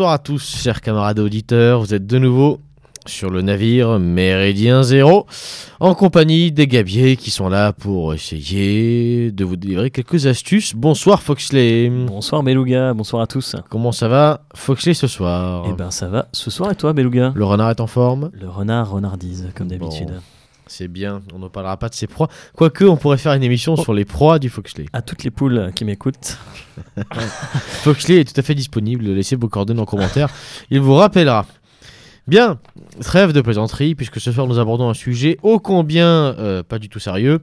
Bonsoir 0.00 0.14
à 0.14 0.18
tous, 0.18 0.56
chers 0.62 0.80
camarades 0.80 1.18
auditeurs. 1.18 1.80
Vous 1.80 1.92
êtes 1.92 2.06
de 2.06 2.16
nouveau 2.16 2.58
sur 3.04 3.28
le 3.28 3.42
navire 3.42 3.98
Méridien 3.98 4.82
Zéro, 4.82 5.26
en 5.78 5.94
compagnie 5.94 6.52
des 6.52 6.66
gabiers 6.66 7.18
qui 7.18 7.30
sont 7.30 7.50
là 7.50 7.74
pour 7.74 8.14
essayer 8.14 9.30
de 9.30 9.44
vous 9.44 9.56
délivrer 9.56 9.90
quelques 9.90 10.26
astuces. 10.26 10.74
Bonsoir 10.74 11.20
Foxley. 11.20 11.90
Bonsoir 11.90 12.42
Beluga, 12.42 12.94
bonsoir 12.94 13.20
à 13.20 13.26
tous. 13.26 13.56
Comment 13.68 13.92
ça 13.92 14.08
va 14.08 14.40
Foxley 14.54 14.94
ce 14.94 15.06
soir? 15.06 15.66
Eh 15.68 15.74
ben 15.74 15.90
ça 15.90 16.08
va 16.08 16.28
ce 16.32 16.50
soir 16.50 16.72
et 16.72 16.76
toi 16.76 16.94
Beluga 16.94 17.34
Le 17.36 17.44
renard 17.44 17.68
est 17.68 17.80
en 17.80 17.86
forme? 17.86 18.30
Le 18.32 18.48
renard 18.48 18.92
renardise 18.92 19.50
comme 19.54 19.68
d'habitude. 19.68 20.08
Bon, 20.08 20.22
c'est 20.70 20.88
bien, 20.88 21.20
on 21.34 21.38
ne 21.38 21.48
parlera 21.48 21.76
pas 21.76 21.88
de 21.88 21.94
ses 21.94 22.06
proies. 22.06 22.28
Quoique, 22.56 22.84
on 22.84 22.96
pourrait 22.96 23.18
faire 23.18 23.32
une 23.34 23.42
émission 23.42 23.74
Oh. 23.76 23.82
sur 23.82 23.92
les 23.92 24.04
proies 24.04 24.38
du 24.38 24.48
Foxley. 24.48 24.86
À 24.92 25.02
toutes 25.02 25.24
les 25.24 25.30
poules 25.30 25.72
qui 25.74 25.84
m'écoutent, 25.84 26.38
Foxley 27.82 28.20
est 28.20 28.32
tout 28.32 28.38
à 28.38 28.42
fait 28.42 28.54
disponible, 28.54 29.04
laissez 29.06 29.36
vos 29.36 29.48
coordonnées 29.48 29.80
en 29.80 29.86
commentaire, 29.86 30.28
il 30.70 30.80
vous 30.80 30.94
rappellera. 30.94 31.46
Bien, 32.26 32.58
trêve 33.00 33.32
de 33.32 33.40
plaisanterie, 33.40 33.94
puisque 33.94 34.20
ce 34.20 34.30
soir 34.30 34.46
nous 34.46 34.58
abordons 34.58 34.88
un 34.88 34.94
sujet 34.94 35.38
ô 35.42 35.58
combien 35.58 36.06
euh, 36.38 36.62
pas 36.62 36.78
du 36.78 36.88
tout 36.88 37.00
sérieux, 37.00 37.40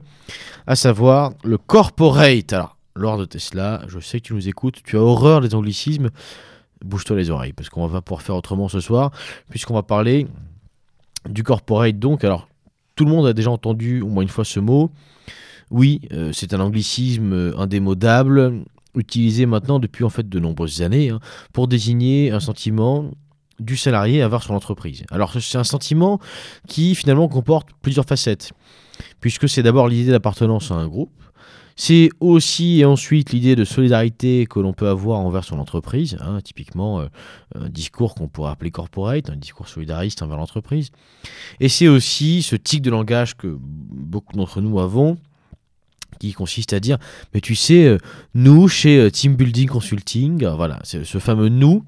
à 0.66 0.76
savoir 0.76 1.32
le 1.44 1.58
corporate. 1.58 2.52
Alors, 2.52 2.76
Lord 2.94 3.18
de 3.18 3.24
Tesla, 3.26 3.82
je 3.88 3.98
sais 4.00 4.20
que 4.20 4.26
tu 4.28 4.34
nous 4.34 4.48
écoutes, 4.48 4.76
tu 4.82 4.96
as 4.96 5.00
horreur 5.00 5.40
des 5.42 5.54
anglicismes, 5.54 6.08
bouge-toi 6.84 7.16
les 7.16 7.30
oreilles, 7.30 7.52
parce 7.52 7.68
qu'on 7.68 7.86
va 7.86 8.00
pouvoir 8.00 8.22
faire 8.22 8.36
autrement 8.36 8.68
ce 8.68 8.80
soir, 8.80 9.10
puisqu'on 9.50 9.74
va 9.74 9.82
parler 9.82 10.26
du 11.28 11.42
corporate. 11.42 11.98
Donc, 11.98 12.24
alors, 12.24 12.48
tout 12.98 13.04
le 13.04 13.12
monde 13.12 13.28
a 13.28 13.32
déjà 13.32 13.52
entendu 13.52 14.00
au 14.00 14.08
moins 14.08 14.24
une 14.24 14.28
fois 14.28 14.44
ce 14.44 14.58
mot. 14.58 14.90
Oui, 15.70 16.00
euh, 16.12 16.32
c'est 16.32 16.52
un 16.52 16.58
anglicisme 16.58 17.32
euh, 17.32 17.56
indémodable, 17.56 18.64
utilisé 18.96 19.46
maintenant 19.46 19.78
depuis 19.78 20.02
en 20.02 20.08
fait 20.08 20.28
de 20.28 20.40
nombreuses 20.40 20.82
années 20.82 21.10
hein, 21.10 21.20
pour 21.52 21.68
désigner 21.68 22.32
un 22.32 22.40
sentiment 22.40 23.12
du 23.60 23.76
salarié 23.76 24.20
à 24.20 24.24
avoir 24.24 24.42
sur 24.42 24.52
l'entreprise. 24.52 25.04
Alors 25.12 25.32
c'est 25.40 25.58
un 25.58 25.64
sentiment 25.64 26.18
qui 26.66 26.96
finalement 26.96 27.28
comporte 27.28 27.68
plusieurs 27.82 28.04
facettes, 28.04 28.50
puisque 29.20 29.48
c'est 29.48 29.62
d'abord 29.62 29.86
l'idée 29.86 30.10
d'appartenance 30.10 30.72
à 30.72 30.74
un 30.74 30.88
groupe, 30.88 31.12
c'est 31.80 32.10
aussi 32.18 32.80
et 32.80 32.84
ensuite 32.84 33.32
l'idée 33.32 33.54
de 33.54 33.62
solidarité 33.62 34.46
que 34.46 34.58
l'on 34.58 34.72
peut 34.72 34.88
avoir 34.88 35.20
envers 35.20 35.44
son 35.44 35.60
entreprise, 35.60 36.18
hein, 36.20 36.40
typiquement 36.42 37.00
euh, 37.00 37.06
un 37.54 37.68
discours 37.68 38.16
qu'on 38.16 38.26
pourrait 38.26 38.50
appeler 38.50 38.72
corporate, 38.72 39.30
un 39.30 39.36
discours 39.36 39.68
solidariste 39.68 40.20
envers 40.20 40.38
l'entreprise, 40.38 40.90
et 41.60 41.68
c'est 41.68 41.86
aussi 41.86 42.42
ce 42.42 42.56
tic 42.56 42.82
de 42.82 42.90
langage 42.90 43.36
que 43.36 43.56
beaucoup 43.60 44.36
d'entre 44.36 44.60
nous 44.60 44.80
avons, 44.80 45.18
qui 46.18 46.32
consiste 46.32 46.72
à 46.72 46.80
dire, 46.80 46.98
mais 47.32 47.40
tu 47.40 47.54
sais, 47.54 47.84
euh, 47.86 47.98
nous, 48.34 48.66
chez 48.68 48.98
euh, 48.98 49.10
Team 49.10 49.36
Building 49.36 49.68
Consulting, 49.68 50.44
euh, 50.44 50.54
voilà, 50.54 50.80
c'est 50.82 51.04
ce 51.04 51.18
fameux 51.18 51.48
nous, 51.48 51.84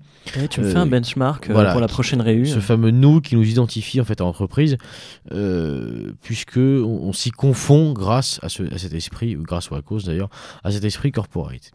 tu 0.51 0.61
me 0.61 0.67
Euh, 0.67 0.73
fais 0.73 0.79
un 0.79 0.87
benchmark 0.87 1.51
voilà, 1.51 1.73
pour 1.73 1.81
la 1.81 1.89
prochaine 1.89 2.21
réu. 2.21 2.45
ce 2.47 2.61
fameux 2.61 2.91
nous 2.93 3.21
qui 3.21 3.35
nous 3.35 3.43
identifie 3.49 4.01
en 4.01 4.05
fait 4.05 4.21
à 4.21 4.25
l'entreprise, 4.25 4.77
euh, 5.33 6.13
puisque 6.23 6.59
on, 6.59 7.01
on 7.09 7.13
s'y 7.13 7.31
confond 7.31 7.93
grâce 7.93 8.39
à, 8.43 8.49
ce- 8.49 8.63
à 8.73 8.79
cet 8.79 8.93
esprit, 8.95 9.37
ou 9.37 9.43
grâce 9.43 9.71
ou 9.71 9.75
à 9.75 9.83
cause 9.83 10.05
d'ailleurs, 10.05 10.29
à 10.65 10.71
cet 10.71 10.85
esprit 10.85 11.11
corporate. 11.13 11.73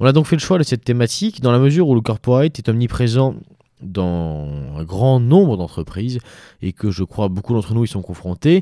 On 0.00 0.06
a 0.06 0.12
donc 0.12 0.26
fait 0.26 0.36
le 0.36 0.40
choix 0.40 0.58
de 0.58 0.64
cette 0.64 0.84
thématique 0.84 1.40
dans 1.40 1.52
la 1.52 1.58
mesure 1.58 1.88
où 1.88 1.94
le 1.94 2.00
corporate 2.00 2.58
est 2.58 2.68
omniprésent 2.68 3.34
dans 3.80 4.48
un 4.76 4.82
grand 4.84 5.20
nombre 5.20 5.56
d'entreprises 5.56 6.18
et 6.62 6.72
que 6.72 6.90
je 6.90 7.04
crois 7.04 7.28
beaucoup 7.28 7.54
d'entre 7.54 7.74
nous 7.74 7.84
y 7.84 7.88
sont 7.88 8.02
confrontés. 8.02 8.60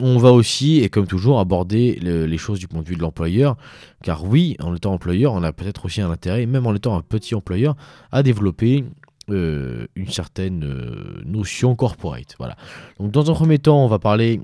On 0.00 0.18
va 0.18 0.30
aussi, 0.32 0.78
et 0.78 0.88
comme 0.88 1.06
toujours, 1.06 1.40
aborder 1.40 1.98
le- 2.00 2.24
les 2.26 2.38
choses 2.38 2.60
du 2.60 2.68
point 2.68 2.82
de 2.82 2.86
vue 2.88 2.94
de 2.96 3.00
l'employeur, 3.02 3.56
car 4.02 4.24
oui, 4.24 4.56
en 4.60 4.74
étant 4.74 4.92
employeur, 4.92 5.32
on 5.32 5.42
a 5.42 5.52
peut-être 5.52 5.84
aussi 5.86 6.00
un 6.00 6.10
intérêt, 6.10 6.46
même 6.46 6.66
en 6.66 6.74
étant 6.74 6.96
un 6.96 7.02
petit 7.02 7.34
employeur, 7.34 7.74
à 8.12 8.22
développer 8.22 8.84
euh, 9.30 9.86
une 9.96 10.08
certaine 10.08 10.64
euh, 10.64 11.20
notion 11.26 11.74
corporate. 11.74 12.34
Voilà. 12.38 12.56
Donc 12.98 13.10
dans 13.10 13.30
un 13.30 13.34
premier 13.34 13.58
temps, 13.58 13.84
on 13.84 13.88
va 13.88 13.98
parler 13.98 14.40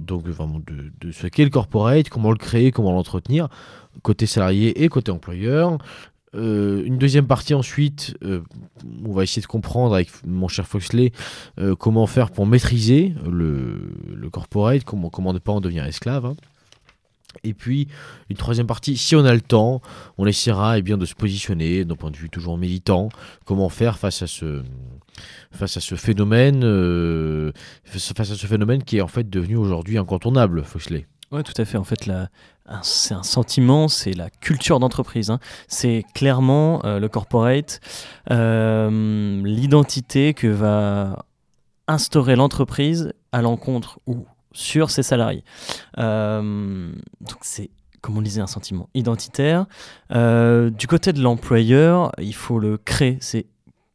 de 0.00 1.12
ce 1.12 1.26
qu'est 1.26 1.44
le 1.44 1.50
corporate, 1.50 2.08
comment 2.08 2.30
le 2.30 2.36
créer, 2.38 2.70
comment 2.70 2.92
l'entretenir, 2.92 3.48
côté 4.02 4.26
salarié 4.26 4.82
et 4.82 4.88
côté 4.88 5.12
employeur. 5.12 5.78
Euh, 6.34 6.82
une 6.84 6.98
deuxième 6.98 7.26
partie 7.26 7.54
ensuite, 7.54 8.16
euh, 8.24 8.42
on 9.04 9.12
va 9.12 9.22
essayer 9.22 9.42
de 9.42 9.46
comprendre 9.46 9.94
avec 9.94 10.10
mon 10.26 10.48
cher 10.48 10.66
Foxley 10.66 11.12
euh, 11.58 11.76
comment 11.76 12.06
faire 12.06 12.30
pour 12.30 12.46
maîtriser 12.46 13.14
le, 13.28 13.92
le 14.14 14.30
corporate, 14.30 14.84
comment, 14.84 15.32
ne 15.32 15.38
pas 15.38 15.52
en 15.52 15.60
devenir 15.60 15.84
esclave. 15.84 16.26
hein. 16.26 16.36
Et 17.42 17.52
puis 17.52 17.88
une 18.30 18.36
troisième 18.36 18.66
partie, 18.66 18.96
si 18.96 19.16
on 19.16 19.24
a 19.24 19.34
le 19.34 19.40
temps, 19.40 19.82
on 20.18 20.26
essaiera 20.26 20.78
eh 20.78 20.82
de 20.82 21.04
se 21.04 21.14
positionner 21.14 21.84
d'un 21.84 21.96
point 21.96 22.12
de 22.12 22.16
vue 22.16 22.30
toujours 22.30 22.56
militant, 22.56 23.08
comment 23.44 23.68
faire 23.68 23.98
face 23.98 24.22
à 24.22 24.28
ce, 24.28 24.62
face 25.50 25.76
à 25.76 25.80
ce 25.80 25.96
phénomène, 25.96 26.62
face 27.84 28.30
à 28.30 28.36
ce 28.36 28.46
phénomène 28.46 28.84
qui 28.84 28.98
est 28.98 29.00
en 29.00 29.08
fait 29.08 29.28
devenu 29.28 29.56
aujourd'hui 29.56 29.98
incontournable, 29.98 30.62
Foxley. 30.62 31.06
Ouais, 31.34 31.42
tout 31.42 31.60
à 31.60 31.64
fait. 31.64 31.76
En 31.78 31.82
fait, 31.82 32.08
c'est 32.82 33.14
un 33.14 33.24
sentiment, 33.24 33.88
c'est 33.88 34.12
la 34.12 34.30
culture 34.30 34.78
d'entreprise. 34.78 35.30
hein. 35.30 35.40
C'est 35.66 36.04
clairement 36.14 36.80
euh, 36.84 37.00
le 37.00 37.08
corporate, 37.08 37.80
euh, 38.30 39.42
l'identité 39.44 40.32
que 40.32 40.46
va 40.46 41.24
instaurer 41.88 42.36
l'entreprise 42.36 43.12
à 43.32 43.42
l'encontre 43.42 43.98
ou 44.06 44.26
sur 44.52 44.90
ses 44.90 45.02
salariés. 45.02 45.42
Euh, 45.98 46.92
donc 47.20 47.38
c'est, 47.40 47.70
comme 48.00 48.16
on 48.16 48.22
disait, 48.22 48.40
un 48.40 48.46
sentiment 48.46 48.88
identitaire. 48.94 49.66
Du 50.10 50.86
côté 50.86 51.12
de 51.12 51.20
l'employeur, 51.20 52.12
il 52.18 52.34
faut 52.34 52.60
le 52.60 52.78
créer. 52.78 53.18
C'est 53.20 53.46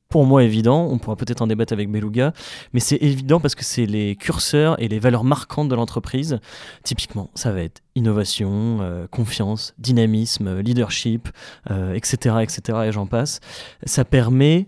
pour 0.09 0.25
moi 0.25 0.43
évident, 0.43 0.87
on 0.89 0.97
pourra 0.97 1.15
peut-être 1.15 1.43
en 1.43 1.47
débattre 1.47 1.71
avec 1.71 1.91
Beluga, 1.91 2.33
mais 2.73 2.79
c'est 2.79 2.97
évident 2.97 3.39
parce 3.39 3.53
que 3.53 3.63
c'est 3.63 3.85
les 3.85 4.15
curseurs 4.15 4.81
et 4.81 4.87
les 4.87 4.97
valeurs 4.97 5.23
marquantes 5.23 5.69
de 5.69 5.75
l'entreprise. 5.75 6.39
Typiquement, 6.83 7.29
ça 7.35 7.51
va 7.51 7.61
être 7.61 7.81
innovation, 7.93 8.79
euh, 8.81 9.05
confiance, 9.05 9.75
dynamisme, 9.77 10.47
euh, 10.47 10.61
leadership, 10.63 11.29
euh, 11.69 11.93
etc., 11.93 12.37
etc., 12.41 12.79
et 12.87 12.91
j'en 12.91 13.05
passe. 13.05 13.39
Ça 13.83 14.03
permet, 14.03 14.67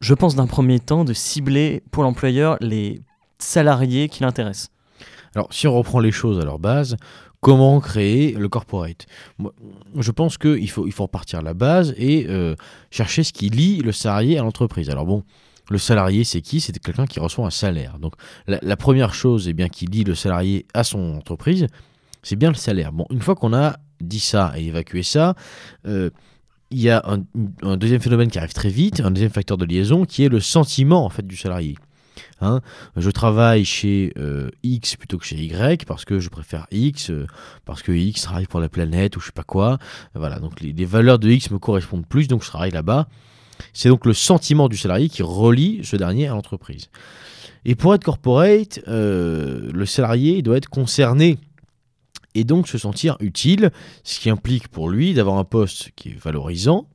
je 0.00 0.14
pense, 0.14 0.34
d'un 0.34 0.48
premier 0.48 0.80
temps, 0.80 1.04
de 1.04 1.12
cibler 1.12 1.84
pour 1.92 2.02
l'employeur 2.02 2.56
les 2.60 3.02
salariés 3.38 4.08
qui 4.08 4.24
l'intéressent. 4.24 4.72
Alors, 5.36 5.46
si 5.52 5.68
on 5.68 5.74
reprend 5.74 6.00
les 6.00 6.10
choses 6.10 6.40
à 6.40 6.44
leur 6.44 6.58
base, 6.58 6.96
comment 7.42 7.80
créer 7.80 8.32
le 8.32 8.48
corporate 8.48 9.06
Je 9.98 10.10
pense 10.12 10.38
qu'il 10.38 10.70
faut, 10.70 10.86
il 10.86 10.94
repartir 10.96 11.40
à 11.40 11.42
la 11.42 11.52
base 11.52 11.92
et 11.98 12.26
euh, 12.30 12.54
chercher 12.90 13.24
ce 13.24 13.32
qui 13.32 13.50
lie 13.50 13.82
le 13.82 13.92
salarié 13.92 14.38
à 14.38 14.42
l'entreprise. 14.42 14.88
Alors 14.88 15.04
bon, 15.04 15.24
le 15.68 15.78
salarié, 15.78 16.24
c'est 16.24 16.40
qui? 16.40 16.60
C'est 16.60 16.78
quelqu'un 16.78 17.06
qui 17.06 17.18
reçoit 17.20 17.44
un 17.44 17.50
salaire. 17.50 17.98
Donc, 17.98 18.14
la, 18.46 18.58
la 18.62 18.76
première 18.76 19.12
chose 19.12 19.48
eh 19.48 19.52
bien, 19.52 19.68
qui 19.68 19.86
lie 19.86 20.04
le 20.04 20.14
salarié 20.14 20.66
à 20.72 20.84
son 20.84 21.16
entreprise, 21.16 21.66
c'est 22.22 22.36
bien 22.36 22.48
le 22.48 22.54
salaire. 22.54 22.92
Bon, 22.92 23.06
une 23.10 23.20
fois 23.20 23.34
qu'on 23.34 23.52
a 23.52 23.76
dit 24.00 24.20
ça 24.20 24.52
et 24.56 24.66
évacué 24.66 25.02
ça, 25.02 25.34
euh, 25.86 26.10
il 26.70 26.80
y 26.80 26.90
a 26.90 27.02
un, 27.06 27.24
un 27.62 27.76
deuxième 27.76 28.00
phénomène 28.00 28.30
qui 28.30 28.38
arrive 28.38 28.54
très 28.54 28.70
vite, 28.70 29.00
un 29.00 29.10
deuxième 29.10 29.32
facteur 29.32 29.58
de 29.58 29.64
liaison, 29.64 30.04
qui 30.04 30.24
est 30.24 30.28
le 30.28 30.40
sentiment 30.40 31.04
en 31.04 31.10
fait 31.10 31.26
du 31.26 31.36
salarié. 31.36 31.74
Hein, 32.40 32.60
je 32.96 33.10
travaille 33.10 33.64
chez 33.64 34.12
euh, 34.18 34.50
X 34.62 34.96
plutôt 34.96 35.18
que 35.18 35.24
chez 35.24 35.36
Y 35.36 35.84
parce 35.86 36.04
que 36.04 36.18
je 36.18 36.28
préfère 36.28 36.66
X, 36.70 37.10
euh, 37.10 37.26
parce 37.64 37.82
que 37.82 37.92
X 37.92 38.22
travaille 38.22 38.46
pour 38.46 38.60
la 38.60 38.68
planète 38.68 39.16
ou 39.16 39.20
je 39.20 39.26
sais 39.26 39.32
pas 39.32 39.44
quoi. 39.44 39.78
Voilà, 40.14 40.38
donc 40.38 40.60
les, 40.60 40.72
les 40.72 40.84
valeurs 40.84 41.18
de 41.18 41.30
X 41.30 41.50
me 41.50 41.58
correspondent 41.58 42.06
plus, 42.06 42.28
donc 42.28 42.42
je 42.42 42.48
travaille 42.48 42.70
là-bas. 42.70 43.08
C'est 43.72 43.88
donc 43.88 44.06
le 44.06 44.12
sentiment 44.12 44.68
du 44.68 44.76
salarié 44.76 45.08
qui 45.08 45.22
relie 45.22 45.80
ce 45.84 45.96
dernier 45.96 46.26
à 46.26 46.30
l'entreprise. 46.30 46.88
Et 47.64 47.74
pour 47.74 47.94
être 47.94 48.04
corporate, 48.04 48.80
euh, 48.88 49.70
le 49.72 49.86
salarié 49.86 50.42
doit 50.42 50.56
être 50.56 50.68
concerné 50.68 51.38
et 52.34 52.44
donc 52.44 52.66
se 52.66 52.78
sentir 52.78 53.16
utile, 53.20 53.70
ce 54.04 54.18
qui 54.18 54.30
implique 54.30 54.68
pour 54.68 54.88
lui 54.88 55.14
d'avoir 55.14 55.38
un 55.38 55.44
poste 55.44 55.90
qui 55.94 56.10
est 56.10 56.18
valorisant, 56.18 56.88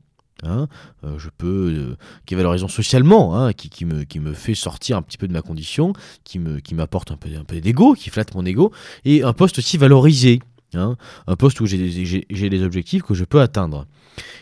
hein, 0.43 0.67
euh, 1.03 1.17
je 1.17 1.29
peux, 1.37 1.73
euh, 1.75 1.95
qui 2.25 2.33
est 2.33 2.37
valorisant 2.37 2.67
socialement, 2.67 3.37
hein, 3.37 3.53
qui, 3.53 3.85
me, 3.85 4.03
qui 4.03 4.19
me 4.19 4.33
fait 4.33 4.55
sortir 4.55 4.97
un 4.97 5.01
petit 5.01 5.17
peu 5.17 5.27
de 5.27 5.33
ma 5.33 5.41
condition, 5.41 5.93
qui 6.23 6.39
me, 6.39 6.59
qui 6.59 6.75
m'apporte 6.75 7.11
un 7.11 7.17
peu, 7.17 7.29
un 7.37 7.43
peu 7.43 7.59
d'ego, 7.59 7.93
qui 7.93 8.09
flatte 8.09 8.33
mon 8.35 8.45
ego, 8.45 8.71
et 9.05 9.23
un 9.23 9.33
poste 9.33 9.59
aussi 9.59 9.77
valorisé, 9.77 10.39
hein, 10.73 10.95
un 11.27 11.35
poste 11.35 11.59
où 11.61 11.65
j'ai 11.65 11.77
des, 11.77 12.05
j'ai- 12.05 12.25
j'ai 12.29 12.49
des 12.49 12.63
objectifs 12.63 13.03
que 13.03 13.13
je 13.13 13.23
peux 13.25 13.41
atteindre. 13.41 13.85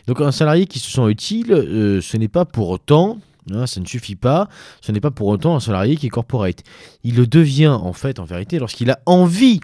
Donc 0.08 0.22
un 0.22 0.32
salarié 0.32 0.68
qui 0.68 0.80
se 0.80 0.90
sent 0.90 1.08
utile, 1.10 1.52
euh, 1.52 2.02
ce 2.02 2.18
n'est 2.18 2.28
pas 2.30 2.46
pour 2.46 2.70
autant 2.70 3.20
Hein, 3.52 3.68
ça 3.68 3.80
ne 3.80 3.86
suffit 3.86 4.16
pas. 4.16 4.50
Ce 4.82 4.92
n'est 4.92 5.00
pas 5.00 5.12
pour 5.12 5.28
autant 5.28 5.56
un 5.56 5.60
salarié 5.60 5.98
qui 5.98 6.08
est 6.08 6.10
corporate. 6.10 6.64
Il 7.04 7.16
le 7.16 7.28
devient 7.28 7.68
en 7.80 7.94
fait, 7.94 8.18
en 8.20 8.24
vérité, 8.26 8.58
lorsqu'il 8.58 8.90
a 8.90 8.98
envie 9.06 9.60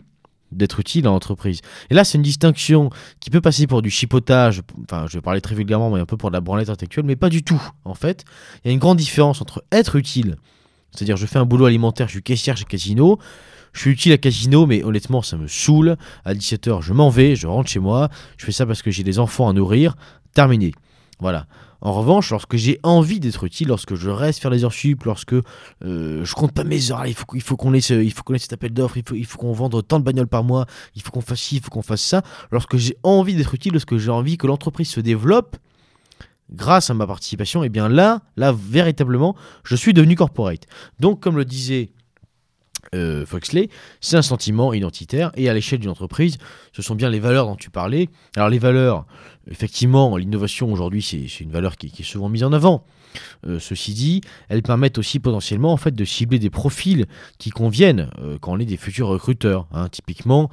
d'être 0.51 0.80
utile 0.80 1.07
à 1.07 1.09
l'entreprise. 1.09 1.62
Et 1.89 1.94
là, 1.94 2.03
c'est 2.03 2.18
une 2.18 2.24
distinction 2.24 2.89
qui 3.19 3.30
peut 3.30 3.42
passer 3.42 3.68
pour 3.68 3.81
du 3.81 3.89
chipotage, 3.89 4.62
enfin, 4.83 5.06
je 5.07 5.18
vais 5.18 5.21
parler 5.21 5.42
très 5.42 5.56
vulgairement, 5.56 5.89
mais 5.89 6.00
un 6.00 6.06
peu 6.06 6.18
pour 6.18 6.30
de 6.30 6.36
la 6.36 6.42
branlette 6.42 6.69
intellectuelle, 6.69 7.06
mais 7.06 7.15
pas 7.15 7.30
du 7.30 7.44
tout, 7.44 7.62
en 7.86 7.94
fait. 7.94 8.25
Il 8.63 8.68
y 8.68 8.71
a 8.71 8.74
une 8.74 8.80
grande 8.80 8.98
différence 8.98 9.42
entre 9.42 9.63
être 9.71 9.95
utile, 9.95 10.38
c'est-à-dire 10.92 11.18
je 11.18 11.25
fais 11.25 11.39
un 11.39 11.45
boulot 11.45 11.65
alimentaire, 11.65 12.07
je 12.07 12.13
suis 12.13 12.24
caissière 12.24 12.57
chez 12.57 12.65
Casino, 12.65 13.19
je 13.74 13.80
suis 13.81 13.92
utile 13.92 14.12
à 14.12 14.18
Casino, 14.18 14.65
mais 14.65 14.83
honnêtement, 14.83 15.21
ça 15.21 15.38
me 15.38 15.48
saoule. 15.48 15.95
À 16.25 16.33
17h, 16.33 16.81
je 16.81 16.94
m'en 16.94 17.09
vais, 17.09 17.36
je 17.36 17.48
rentre 17.48 17.69
chez 17.69 17.80
moi, 17.80 18.09
je 18.38 18.45
fais 18.45 18.51
ça 18.51 18.65
parce 18.65 18.81
que 18.81 18.92
j'ai 18.92 19.03
des 19.03 19.19
enfants 19.19 19.48
à 19.48 19.53
nourrir, 19.53 19.95
terminé. 20.33 20.74
Voilà. 21.19 21.48
En 21.81 21.94
revanche, 21.94 22.30
lorsque 22.30 22.57
j'ai 22.57 22.80
envie 22.83 23.19
d'être 23.19 23.44
utile, 23.44 23.68
lorsque 23.68 23.95
je 23.95 24.10
reste 24.10 24.39
faire 24.39 24.51
les 24.51 24.63
heures 24.63 24.74
sup, 24.74 25.04
lorsque 25.04 25.33
euh, 25.33 26.24
je 26.24 26.36
compte 26.36 26.51
pas 26.51 26.63
mes 26.63 26.92
heures, 26.92 27.07
il 27.07 27.16
faut, 27.16 27.25
qu'on 27.57 27.74
ait, 27.74 27.81
cet 27.81 28.54
appel 28.54 28.72
d'offres, 28.72 28.98
il 29.13 29.25
faut, 29.25 29.39
qu'on 29.39 29.51
vende 29.51 29.86
tant 29.88 30.00
de 30.00 30.04
bagnoles 30.04 30.28
par 30.28 30.44
mois, 30.44 30.68
il 30.95 31.01
faut 31.01 31.12
qu'on 31.12 31.22
fasse 31.22 31.42
ci, 31.42 31.56
il 31.56 31.62
faut 31.62 31.72
qu'on 31.72 31.81
fasse 31.81 32.04
ça. 32.04 32.22
Lorsque 32.51 32.78
j'ai 32.78 32.95
envie 33.01 33.36
d'être 33.36 33.56
utile, 33.56 33.74
lorsque 33.74 33.98
j'ai 33.98 34.12
envie 34.12 34.38
que 34.38 34.45
l'entreprise 34.45 34.89
se 34.89 35.00
développe, 35.00 35.57
grâce 36.51 36.92
à 36.92 36.94
ma 36.94 37.07
participation, 37.07 37.63
et 37.63 37.68
eh 37.68 37.69
bien 37.69 37.89
là, 37.89 38.22
là, 38.38 38.51
véritablement, 38.51 39.36
je 39.63 39.75
suis 39.75 39.94
devenu 39.94 40.16
corporate. 40.16 40.68
Donc, 41.00 41.19
comme 41.19 41.38
le 41.38 41.45
disait 41.45 41.92
euh, 42.93 43.25
Foxley, 43.25 43.69
c'est 44.01 44.17
un 44.17 44.21
sentiment 44.21 44.73
identitaire 44.73 45.31
et 45.35 45.49
à 45.49 45.53
l'échelle 45.53 45.79
d'une 45.79 45.89
entreprise, 45.89 46.38
ce 46.73 46.81
sont 46.81 46.93
bien 46.93 47.09
les 47.09 47.21
valeurs 47.21 47.45
dont 47.45 47.55
tu 47.55 47.69
parlais. 47.69 48.09
Alors 48.35 48.49
les 48.49 48.59
valeurs, 48.59 49.05
effectivement, 49.49 50.17
l'innovation 50.17 50.71
aujourd'hui, 50.73 51.01
c'est 51.01 51.39
une 51.39 51.51
valeur 51.51 51.77
qui, 51.77 51.88
est 51.88 52.03
souvent 52.03 52.27
mise 52.27 52.43
en 52.43 52.51
avant. 52.51 52.83
Euh, 53.47 53.59
ceci 53.59 53.93
dit, 53.93 54.21
elles 54.49 54.61
permettent 54.61 54.97
aussi 54.97 55.19
potentiellement 55.19 55.71
en 55.71 55.77
fait 55.77 55.95
de 55.95 56.03
cibler 56.03 56.38
des 56.38 56.49
profils 56.49 57.05
qui 57.38 57.49
conviennent 57.49 58.09
euh, 58.19 58.38
quand 58.41 58.51
on 58.51 58.59
est 58.59 58.65
des 58.65 58.77
futurs 58.77 59.07
recruteurs. 59.07 59.67
Hein. 59.71 59.88
Typiquement, 59.88 60.49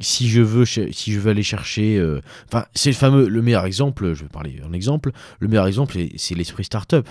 si 0.00 0.28
je 0.28 0.42
veux 0.42 1.30
aller 1.30 1.42
chercher 1.42 2.00
enfin 2.46 2.66
c'est 2.74 2.90
le 2.90 2.94
fameux 2.94 3.26
le 3.26 3.42
meilleur 3.42 3.64
exemple 3.64 4.12
je 4.12 4.22
vais 4.22 4.28
parler 4.28 4.60
un 4.64 4.72
exemple 4.72 5.10
le 5.40 5.48
meilleur 5.48 5.66
exemple 5.66 5.96
c'est 6.16 6.36
l'esprit 6.36 6.62
startup 6.62 7.08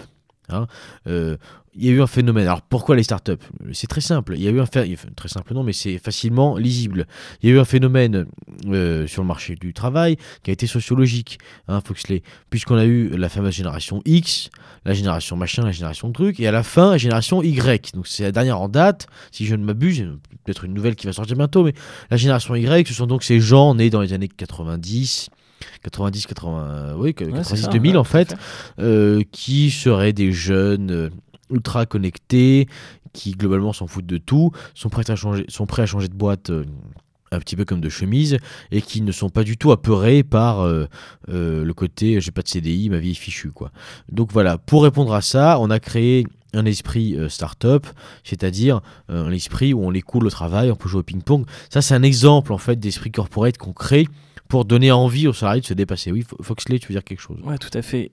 Hein. 0.49 0.67
Euh, 1.07 1.37
il 1.75 1.85
y 1.85 1.89
a 1.89 1.91
eu 1.91 2.01
un 2.01 2.07
phénomène. 2.07 2.47
Alors 2.47 2.61
pourquoi 2.61 2.95
les 2.95 3.03
startups? 3.03 3.33
C'est 3.71 3.87
très 3.87 4.01
simple. 4.01 4.33
Il 4.35 4.41
y 4.41 4.47
a 4.47 4.51
eu 4.51 4.59
un 4.59 4.65
très 4.65 5.27
simple 5.27 5.53
non, 5.53 5.63
mais 5.63 5.73
c'est 5.73 5.99
facilement 5.99 6.57
lisible. 6.57 7.05
Il 7.41 7.49
y 7.49 7.53
a 7.53 7.55
eu 7.55 7.59
un 7.59 7.65
phénomène 7.65 8.25
euh, 8.67 9.05
sur 9.05 9.21
le 9.21 9.27
marché 9.27 9.55
du 9.55 9.73
travail 9.73 10.17
qui 10.43 10.49
a 10.49 10.53
été 10.53 10.65
sociologique, 10.65 11.37
hein, 11.67 11.81
Foxley, 11.85 12.23
puisqu'on 12.49 12.77
a 12.77 12.85
eu 12.85 13.09
la 13.15 13.29
fameuse 13.29 13.53
génération 13.53 14.01
X, 14.05 14.49
la 14.85 14.93
génération 14.93 15.35
machin, 15.35 15.63
la 15.63 15.71
génération 15.71 16.11
truc, 16.11 16.39
et 16.39 16.47
à 16.47 16.51
la 16.51 16.63
fin 16.63 16.91
la 16.91 16.97
génération 16.97 17.43
Y. 17.43 17.93
Donc 17.93 18.07
c'est 18.07 18.23
la 18.23 18.31
dernière 18.31 18.59
en 18.59 18.69
date, 18.69 19.07
si 19.31 19.45
je 19.45 19.55
ne 19.55 19.63
m'abuse, 19.63 20.03
peut-être 20.45 20.65
une 20.65 20.73
nouvelle 20.73 20.95
qui 20.95 21.05
va 21.05 21.13
sortir 21.13 21.35
bientôt, 21.35 21.63
mais 21.63 21.73
la 22.09 22.17
génération 22.17 22.55
Y, 22.55 22.87
ce 22.87 22.93
sont 22.93 23.07
donc 23.07 23.23
ces 23.23 23.39
gens 23.39 23.75
nés 23.75 23.91
dans 23.91 24.01
les 24.01 24.13
années 24.13 24.29
90 24.29 25.29
90, 25.83 26.27
80, 26.27 26.95
oui, 26.97 27.13
90, 27.13 27.69
2000 27.69 27.97
en 27.97 28.03
fait, 28.03 28.35
euh, 28.79 29.21
qui 29.31 29.71
seraient 29.71 30.13
des 30.13 30.31
jeunes 30.31 30.91
euh, 30.91 31.09
ultra 31.49 31.85
connectés, 31.85 32.67
qui 33.13 33.31
globalement 33.31 33.73
s'en 33.73 33.87
foutent 33.87 34.05
de 34.05 34.17
tout, 34.17 34.51
sont 34.73 34.89
prêts 34.89 35.09
à 35.09 35.15
changer, 35.15 35.45
sont 35.47 35.65
prêts 35.65 35.83
à 35.83 35.85
changer 35.85 36.07
de 36.07 36.15
boîte. 36.15 36.49
Euh, 36.49 36.65
un 37.33 37.39
petit 37.39 37.57
peu 37.57 37.65
comme 37.65 37.81
de 37.81 37.89
chemise 37.89 38.37
et 38.71 38.81
qui 38.81 39.01
ne 39.01 39.11
sont 39.11 39.29
pas 39.29 39.43
du 39.43 39.57
tout 39.57 39.73
apeurés 39.73 40.23
par 40.23 40.65
le 40.65 41.71
côté 41.73 42.21
j'ai 42.21 42.31
pas 42.31 42.41
de 42.41 42.47
CDI 42.47 42.89
ma 42.89 42.99
vie 42.99 43.11
est 43.11 43.15
fichue 43.15 43.51
quoi 43.51 43.73
donc 44.09 44.31
voilà 44.31 44.57
pour 44.57 44.83
répondre 44.83 45.13
à 45.13 45.21
ça 45.21 45.59
on 45.59 45.69
a 45.69 45.81
créé 45.81 46.25
un 46.53 46.63
esprit 46.63 47.17
start-up, 47.27 47.85
c'est-à-dire 48.23 48.79
un 49.09 49.33
esprit 49.33 49.73
où 49.73 49.83
on 49.83 49.89
les 49.89 50.01
coule 50.01 50.25
au 50.25 50.29
travail, 50.29 50.71
on 50.71 50.77
peut 50.77 50.87
jouer 50.87 51.01
au 51.01 51.03
ping-pong. 51.03 51.45
Ça, 51.69 51.81
c'est 51.81 51.95
un 51.95 52.03
exemple 52.03 52.53
en 52.53 52.57
fait 52.57 52.79
d'esprit 52.79 53.11
corporate 53.11 53.57
qu'on 53.57 53.73
crée 53.73 54.07
pour 54.47 54.65
donner 54.65 54.91
envie 54.91 55.27
aux 55.27 55.33
salariés 55.33 55.61
de 55.61 55.65
se 55.65 55.73
dépasser. 55.73 56.11
Oui, 56.11 56.25
Foxley, 56.41 56.79
tu 56.79 56.87
veux 56.87 56.93
dire 56.93 57.03
quelque 57.03 57.21
chose? 57.21 57.39
Ouais, 57.43 57.57
tout 57.57 57.75
à 57.75 57.81
fait. 57.81 58.11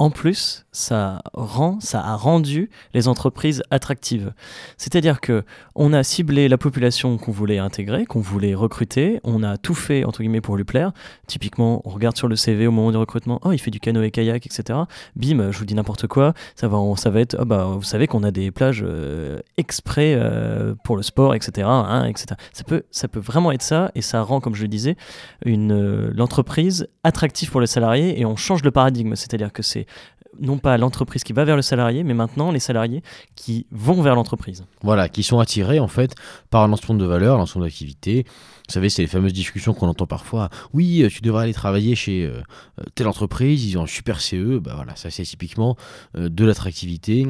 En 0.00 0.08
plus, 0.08 0.64
ça 0.72 1.20
rend, 1.34 1.78
ça 1.80 2.00
a 2.00 2.16
rendu 2.16 2.70
les 2.94 3.06
entreprises 3.06 3.62
attractives. 3.70 4.32
C'est-à-dire 4.78 5.20
que 5.20 5.44
on 5.74 5.92
a 5.92 6.02
ciblé 6.02 6.48
la 6.48 6.56
population 6.56 7.18
qu'on 7.18 7.32
voulait 7.32 7.58
intégrer, 7.58 8.06
qu'on 8.06 8.20
voulait 8.20 8.54
recruter, 8.54 9.20
on 9.24 9.42
a 9.42 9.58
tout 9.58 9.74
fait 9.74 10.04
entre 10.04 10.20
guillemets 10.20 10.40
pour 10.40 10.56
lui 10.56 10.64
plaire. 10.64 10.92
Typiquement, 11.26 11.82
on 11.84 11.90
regarde 11.90 12.16
sur 12.16 12.28
le 12.28 12.36
CV 12.36 12.66
au 12.66 12.70
moment 12.70 12.92
du 12.92 12.96
recrutement, 12.96 13.40
oh 13.44 13.52
il 13.52 13.58
fait 13.58 13.70
du 13.70 13.78
canoë 13.78 14.10
kayak, 14.10 14.46
etc. 14.46 14.78
Bim, 15.16 15.50
je 15.50 15.58
vous 15.58 15.66
dis 15.66 15.74
n'importe 15.74 16.06
quoi, 16.06 16.32
ça 16.54 16.66
va, 16.66 16.78
ça 16.96 17.10
va 17.10 17.20
être, 17.20 17.36
oh, 17.38 17.44
bah 17.44 17.64
vous 17.66 17.82
savez 17.82 18.06
qu'on 18.06 18.22
a 18.22 18.30
des 18.30 18.50
plages 18.50 18.82
euh, 18.82 19.40
exprès 19.58 20.14
euh, 20.16 20.74
pour 20.82 20.96
le 20.96 21.02
sport, 21.02 21.34
etc., 21.34 21.68
hein, 21.68 22.06
etc. 22.06 22.36
Ça 22.54 22.64
peut, 22.64 22.84
ça 22.90 23.06
peut 23.06 23.20
vraiment 23.20 23.52
être 23.52 23.60
ça 23.60 23.90
et 23.94 24.00
ça 24.00 24.22
rend, 24.22 24.40
comme 24.40 24.54
je 24.54 24.62
le 24.62 24.68
disais, 24.68 24.96
une 25.44 25.72
euh, 25.72 26.10
l'entreprise 26.14 26.88
attractive 27.04 27.50
pour 27.50 27.60
les 27.60 27.66
salariés 27.66 28.18
et 28.18 28.24
on 28.24 28.36
change 28.36 28.62
le 28.62 28.70
paradigme. 28.70 29.14
C'est-à-dire 29.14 29.52
que 29.52 29.62
c'est 29.62 29.86
non 30.38 30.58
pas 30.58 30.76
l'entreprise 30.78 31.24
qui 31.24 31.32
va 31.32 31.44
vers 31.44 31.56
le 31.56 31.62
salarié, 31.62 32.04
mais 32.04 32.14
maintenant 32.14 32.50
les 32.52 32.60
salariés 32.60 33.02
qui 33.34 33.66
vont 33.70 34.00
vers 34.00 34.14
l'entreprise. 34.14 34.64
Voilà, 34.82 35.08
qui 35.08 35.22
sont 35.22 35.40
attirés 35.40 35.80
en 35.80 35.88
fait 35.88 36.14
par 36.50 36.62
un 36.62 36.72
ensemble 36.72 37.00
de 37.00 37.06
valeurs, 37.06 37.38
un 37.38 37.42
ensemble 37.42 37.64
d'activités. 37.64 38.24
Vous 38.68 38.74
savez, 38.74 38.88
c'est 38.88 39.02
les 39.02 39.08
fameuses 39.08 39.32
discussions 39.32 39.74
qu'on 39.74 39.88
entend 39.88 40.06
parfois. 40.06 40.48
Oui, 40.72 41.02
euh, 41.02 41.08
tu 41.08 41.22
devrais 41.22 41.42
aller 41.42 41.52
travailler 41.52 41.96
chez 41.96 42.24
euh, 42.24 42.40
euh, 42.78 42.84
telle 42.94 43.08
entreprise, 43.08 43.66
ils 43.66 43.76
ont 43.76 43.82
un 43.82 43.86
super 43.86 44.20
CE. 44.20 44.58
Bah 44.58 44.74
voilà, 44.76 44.94
ça 44.94 45.10
c'est 45.10 45.24
typiquement 45.24 45.76
de 46.14 46.44
l'attractivité 46.44 47.26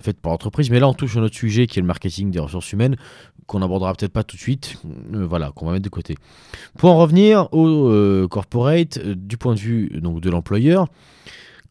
faite 0.00 0.20
par 0.20 0.32
l'entreprise. 0.32 0.70
Mais 0.70 0.80
là, 0.80 0.88
on 0.88 0.94
touche 0.94 1.16
un 1.16 1.22
autre 1.22 1.36
sujet 1.36 1.66
qui 1.66 1.78
est 1.78 1.82
le 1.82 1.86
marketing 1.86 2.30
des 2.30 2.40
ressources 2.40 2.72
humaines 2.72 2.96
qu'on 3.46 3.60
n'abordera 3.60 3.92
peut-être 3.94 4.12
pas 4.12 4.24
tout 4.24 4.36
de 4.36 4.40
suite, 4.40 4.76
voilà, 5.12 5.50
qu'on 5.50 5.66
va 5.66 5.72
mettre 5.72 5.84
de 5.84 5.88
côté. 5.90 6.16
Pour 6.78 6.90
en 6.90 6.98
revenir 6.98 7.48
au 7.52 8.28
corporate, 8.28 8.98
du 8.98 9.36
point 9.36 9.54
de 9.54 9.60
vue 9.60 10.00
donc, 10.00 10.20
de 10.20 10.30
l'employeur, 10.30 10.88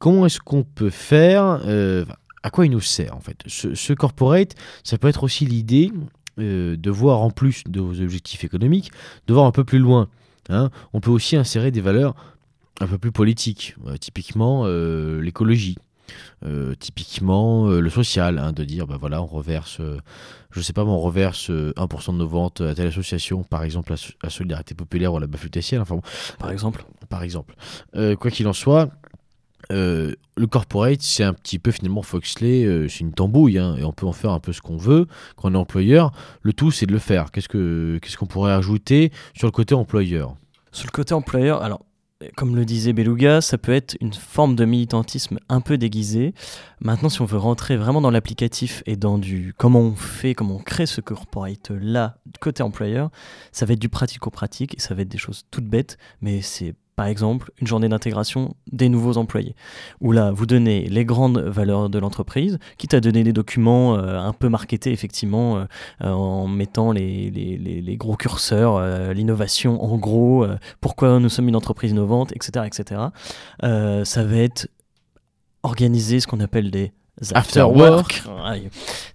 comment 0.02 0.26
est-ce 0.26 0.40
qu'on 0.40 0.64
peut 0.64 0.90
faire 0.90 1.62
euh, 1.66 2.04
À 2.44 2.50
quoi 2.50 2.66
il 2.66 2.72
nous 2.72 2.82
sert 2.82 3.16
en 3.16 3.22
fait? 3.22 3.38
Ce, 3.46 3.94
corporate, 3.94 4.56
ça 4.84 4.98
peut 4.98 5.08
être 5.08 5.24
aussi 5.24 5.46
l'idée 5.46 5.92
euh, 6.40 6.76
de 6.76 6.92
voir 6.92 7.22
en 7.22 7.30
plus 7.30 7.64
de 7.70 7.80
vos 7.80 8.02
objectifs 8.02 8.44
économiques, 8.44 8.92
de 9.28 9.34
voir 9.34 9.46
un 9.46 9.52
peu 9.52 9.64
plus 9.64 9.80
loin. 9.80 10.10
Hein. 10.50 10.72
On 10.92 11.00
peut 11.00 11.12
aussi 11.12 11.38
insérer 11.38 11.72
des 11.72 11.82
valeurs 11.82 12.16
un 12.82 12.88
peu 12.88 12.98
plus 12.98 13.12
politiques, 13.12 13.76
euh, 13.88 13.96
typiquement 13.96 14.66
l'écologie. 14.66 15.78
Typiquement 16.80 17.68
le 17.68 17.90
social, 17.90 18.38
hein, 18.40 18.52
de 18.52 18.64
dire 18.64 18.88
bah 18.88 18.98
voilà 19.00 19.22
on 19.22 19.28
reverse, 19.28 19.80
je 20.52 20.62
sais 20.62 20.74
pas, 20.74 20.84
on 20.84 21.00
reverse 21.00 21.50
1% 21.50 22.14
de 22.14 22.18
nos 22.18 22.28
ventes 22.28 22.62
à 22.62 22.74
telle 22.74 22.88
association, 22.88 23.44
par 23.44 23.64
exemple 23.64 23.94
la, 24.24 24.30
Solidarité 24.30 24.74
Populaire 24.76 25.14
ou 25.14 25.20
la 25.20 25.28
Bafutessienne, 25.28 25.82
enfin 25.82 26.00
par 26.40 26.52
exemple, 26.52 26.84
par 27.10 27.24
exemple. 27.24 27.56
quoi 27.94 28.32
qu'il 28.32 28.48
en 28.48 28.54
soit, 28.54 28.90
euh, 29.72 30.14
le 30.36 30.48
corporate, 30.48 31.02
c'est 31.02 31.24
un 31.24 31.34
petit 31.34 31.60
peu 31.60 31.72
finalement 31.72 32.02
Foxley, 32.02 32.66
euh, 32.66 32.88
c'est 32.88 33.02
une 33.02 33.14
tambouille, 33.14 33.58
hein, 33.58 33.76
et 33.78 33.84
on 33.84 33.92
peut 33.92 34.06
en 34.06 34.12
faire 34.12 34.32
un 34.32 34.40
peu 34.40 34.54
ce 34.54 34.62
qu'on 34.62 34.78
veut 34.78 35.08
quand 35.36 35.52
on 35.52 35.54
est 35.54 35.58
employeur. 35.58 36.12
Le 36.42 36.54
tout, 36.54 36.72
c'est 36.72 36.86
de 36.86 36.92
le 36.92 37.00
faire. 37.00 37.32
Qu'est-ce 37.32 37.48
qu'on 37.48 38.00
qu'est-ce 38.00 38.18
qu'on 38.18 38.26
pourrait 38.26 38.54
ajouter 38.54 39.12
sur 39.34 39.48
le 39.48 39.52
côté 39.52 39.76
employeur? 39.76 40.36
Sur 40.72 40.88
le 40.88 40.92
côté 40.92 41.14
employeur, 41.14 41.62
alors, 41.62 41.86
comme 42.36 42.56
le 42.56 42.66
disait 42.66 42.94
Beluga, 42.94 43.42
ça 43.42 43.58
peut 43.58 43.74
être 43.74 43.98
une 44.02 44.14
forme 44.14 44.56
de 44.56 44.66
militantisme 44.66 45.40
un 45.50 45.62
peu 45.62 45.78
déguisé. 45.78 46.34
Maintenant, 46.80 47.10
si 47.10 47.22
on 47.22 47.26
veut 47.26 47.38
rentrer 47.38 47.78
vraiment 47.78 48.02
dans 48.02 48.12
l'applicatif 48.12 48.84
et 48.86 48.96
dans 48.96 49.18
du 49.18 49.54
comment 49.58 49.80
on 49.80 49.96
fait, 49.96 50.34
comment 50.34 50.56
on 50.56 50.64
crée 50.64 50.86
ce 50.86 51.02
corporate-là, 51.02 52.18
côté 52.40 52.64
employeur, 52.64 53.10
ça 53.52 53.66
va 53.66 53.74
être 53.74 53.80
du 53.80 53.90
pratico-pratique 53.90 54.76
et 54.76 54.80
ça 54.80 54.94
va 54.94 55.02
être 55.02 55.10
des 55.10 55.18
choses 55.18 55.46
toutes 55.52 55.68
bêtes, 55.68 55.98
mais 56.22 56.42
c'est 56.42 56.76
par 57.02 57.08
exemple, 57.08 57.50
une 57.60 57.66
journée 57.66 57.90
d'intégration 57.90 58.54
des 58.72 58.88
nouveaux 58.88 59.18
employés, 59.18 59.56
où 60.02 60.12
là, 60.12 60.30
vous 60.30 60.46
donnez 60.46 60.88
les 60.88 61.04
grandes 61.04 61.40
valeurs 61.40 61.90
de 61.90 61.98
l'entreprise, 61.98 62.60
quitte 62.78 62.94
à 62.94 63.00
donner 63.00 63.24
des 63.24 63.34
documents 63.34 63.96
euh, 63.96 64.20
un 64.20 64.34
peu 64.34 64.50
marketés, 64.50 64.92
effectivement, 64.92 65.58
euh, 65.58 66.08
en 66.08 66.46
mettant 66.46 66.92
les, 66.92 67.32
les, 67.32 67.98
gros 67.98 68.16
curseurs, 68.16 68.76
euh, 68.76 69.14
l'innovation 69.14 69.84
en 69.84 69.98
gros, 69.98 70.46
pourquoi 70.80 71.20
nous 71.20 71.30
sommes 71.30 71.50
une 71.50 71.56
entreprise 71.56 71.90
innovante, 71.90 72.34
etc. 72.36 72.68
etc. 72.68 73.02
ça 74.04 74.24
va 74.24 74.38
être 74.38 74.68
organiser 75.64 76.20
ce 76.20 76.28
qu'on 76.28 76.40
appelle 76.40 76.70
des 76.70 76.92
after 77.34 77.64
work. 77.64 78.22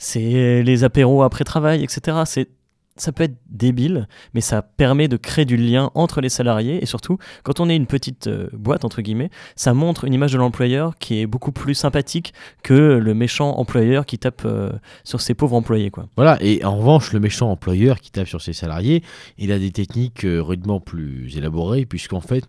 C'est 0.01 0.65
les 0.65 0.83
apéros 0.83 1.23
après 1.23 1.45
travail, 1.45 1.85
etc. 1.85 2.23
C'est 2.25 2.49
ça 2.97 3.13
peut 3.13 3.25
être 3.25 3.37
débile, 3.49 4.09
mais 4.35 4.41
ça 4.41 4.63
permet 4.63 5.09
de 5.09 5.17
créer 5.17 5.45
du 5.45 5.57
lien 5.57 5.91
entre 5.95 6.21
les 6.21 6.29
salariés 6.29 6.83
et 6.83 6.87
surtout, 6.87 7.19
quand 7.43 7.61
on 7.61 7.69
est 7.69 7.77
une 7.77 7.87
petite 7.87 8.27
euh, 8.27 8.49
boîte, 8.53 8.85
entre 8.85 9.03
guillemets, 9.03 9.31
ça 9.55 9.75
montre 9.75 10.05
une 10.05 10.15
image 10.15 10.33
de 10.33 10.39
l'employeur 10.39 10.97
qui 10.99 11.21
est 11.21 11.27
beaucoup 11.27 11.53
plus 11.53 11.75
sympathique 11.75 12.33
que 12.63 12.75
le 12.75 13.15
méchant 13.15 13.57
employeur 13.59 14.07
qui 14.07 14.19
tape 14.19 14.43
euh, 14.45 14.73
sur 15.05 15.21
ses 15.21 15.35
pauvres 15.35 15.57
employés. 15.57 15.91
Quoi. 15.91 16.07
Voilà, 16.17 16.39
et 16.41 16.65
en 16.65 16.77
revanche, 16.77 17.13
le 17.13 17.21
méchant 17.21 17.51
employeur 17.51 18.01
qui 18.01 18.11
tape 18.11 18.29
sur 18.29 18.41
ses 18.41 18.53
salariés, 18.53 19.03
il 19.39 19.53
a 19.53 19.59
des 19.59 19.71
techniques 19.71 20.25
euh, 20.25 20.41
rudement 20.41 20.81
plus 20.81 21.37
élaborées, 21.37 21.87
puisqu'en 21.87 22.21
fait, 22.21 22.45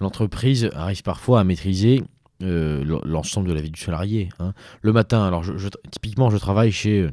l'entreprise 0.00 0.70
arrive 0.74 1.02
parfois 1.02 1.40
à 1.40 1.44
maîtriser 1.44 2.02
l'ensemble 2.40 3.48
de 3.48 3.52
la 3.52 3.60
vie 3.60 3.70
du 3.70 3.80
salarié. 3.80 4.28
hein. 4.38 4.52
Le 4.82 4.92
matin, 4.92 5.26
alors 5.26 5.44
typiquement, 5.90 6.30
je 6.30 6.36
travaille 6.38 6.70
chez 6.70 7.08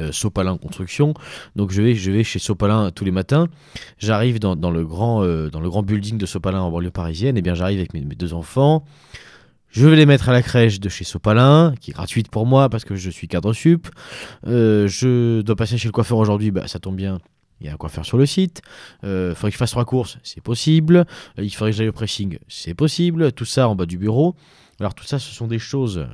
euh, 0.00 0.12
Sopalin 0.12 0.56
Construction, 0.58 1.14
donc 1.54 1.70
je 1.70 1.80
vais, 1.80 1.94
je 1.94 2.10
vais 2.10 2.22
chez 2.22 2.38
Sopalin 2.38 2.90
tous 2.90 3.04
les 3.04 3.10
matins. 3.10 3.48
J'arrive 3.98 4.38
dans, 4.38 4.70
le 4.70 4.84
grand, 4.84 5.22
euh, 5.22 5.48
dans 5.48 5.60
le 5.60 5.68
grand 5.70 5.82
building 5.82 6.18
de 6.18 6.26
Sopalin 6.26 6.60
en 6.60 6.70
banlieue 6.70 6.90
parisienne, 6.90 7.36
et 7.36 7.42
bien 7.42 7.54
j'arrive 7.54 7.78
avec 7.78 7.94
mes, 7.94 8.02
deux 8.02 8.34
enfants. 8.34 8.84
Je 9.70 9.86
vais 9.86 9.96
les 9.96 10.06
mettre 10.06 10.28
à 10.28 10.32
la 10.32 10.42
crèche 10.42 10.80
de 10.80 10.88
chez 10.88 11.04
Sopalin, 11.04 11.74
qui 11.80 11.90
est 11.90 11.94
gratuite 11.94 12.28
pour 12.30 12.46
moi 12.46 12.68
parce 12.68 12.84
que 12.84 12.94
je 12.94 13.10
suis 13.10 13.28
cadre 13.28 13.52
sup. 13.52 13.88
Euh, 14.46 14.86
je 14.86 15.42
dois 15.42 15.56
passer 15.56 15.76
chez 15.78 15.88
le 15.88 15.92
coiffeur 15.92 16.18
aujourd'hui, 16.18 16.50
bah, 16.50 16.66
ça 16.66 16.78
tombe 16.78 16.96
bien. 16.96 17.18
Il 17.60 17.66
y 17.66 17.70
a 17.70 17.72
un 17.72 17.76
coiffeur 17.76 18.04
sur 18.04 18.18
le 18.18 18.26
site. 18.26 18.60
Il 19.02 19.32
faudrait 19.34 19.50
que 19.50 19.54
je 19.54 19.58
fasse 19.58 19.70
trois 19.70 19.86
courses, 19.86 20.18
c'est 20.22 20.42
possible. 20.42 21.06
Il 21.38 21.50
faudrait 21.50 21.70
que 21.70 21.76
j'aille 21.78 21.88
au 21.88 21.92
pressing, 21.92 22.38
c'est 22.48 22.74
possible. 22.74 23.32
Tout 23.32 23.46
ça 23.46 23.68
en 23.68 23.74
bas 23.74 23.86
du 23.86 23.96
bureau. 23.96 24.36
Alors 24.80 24.94
tout 24.94 25.04
ça, 25.04 25.18
ce 25.18 25.32
sont 25.32 25.46
des 25.46 25.58
choses. 25.58 26.06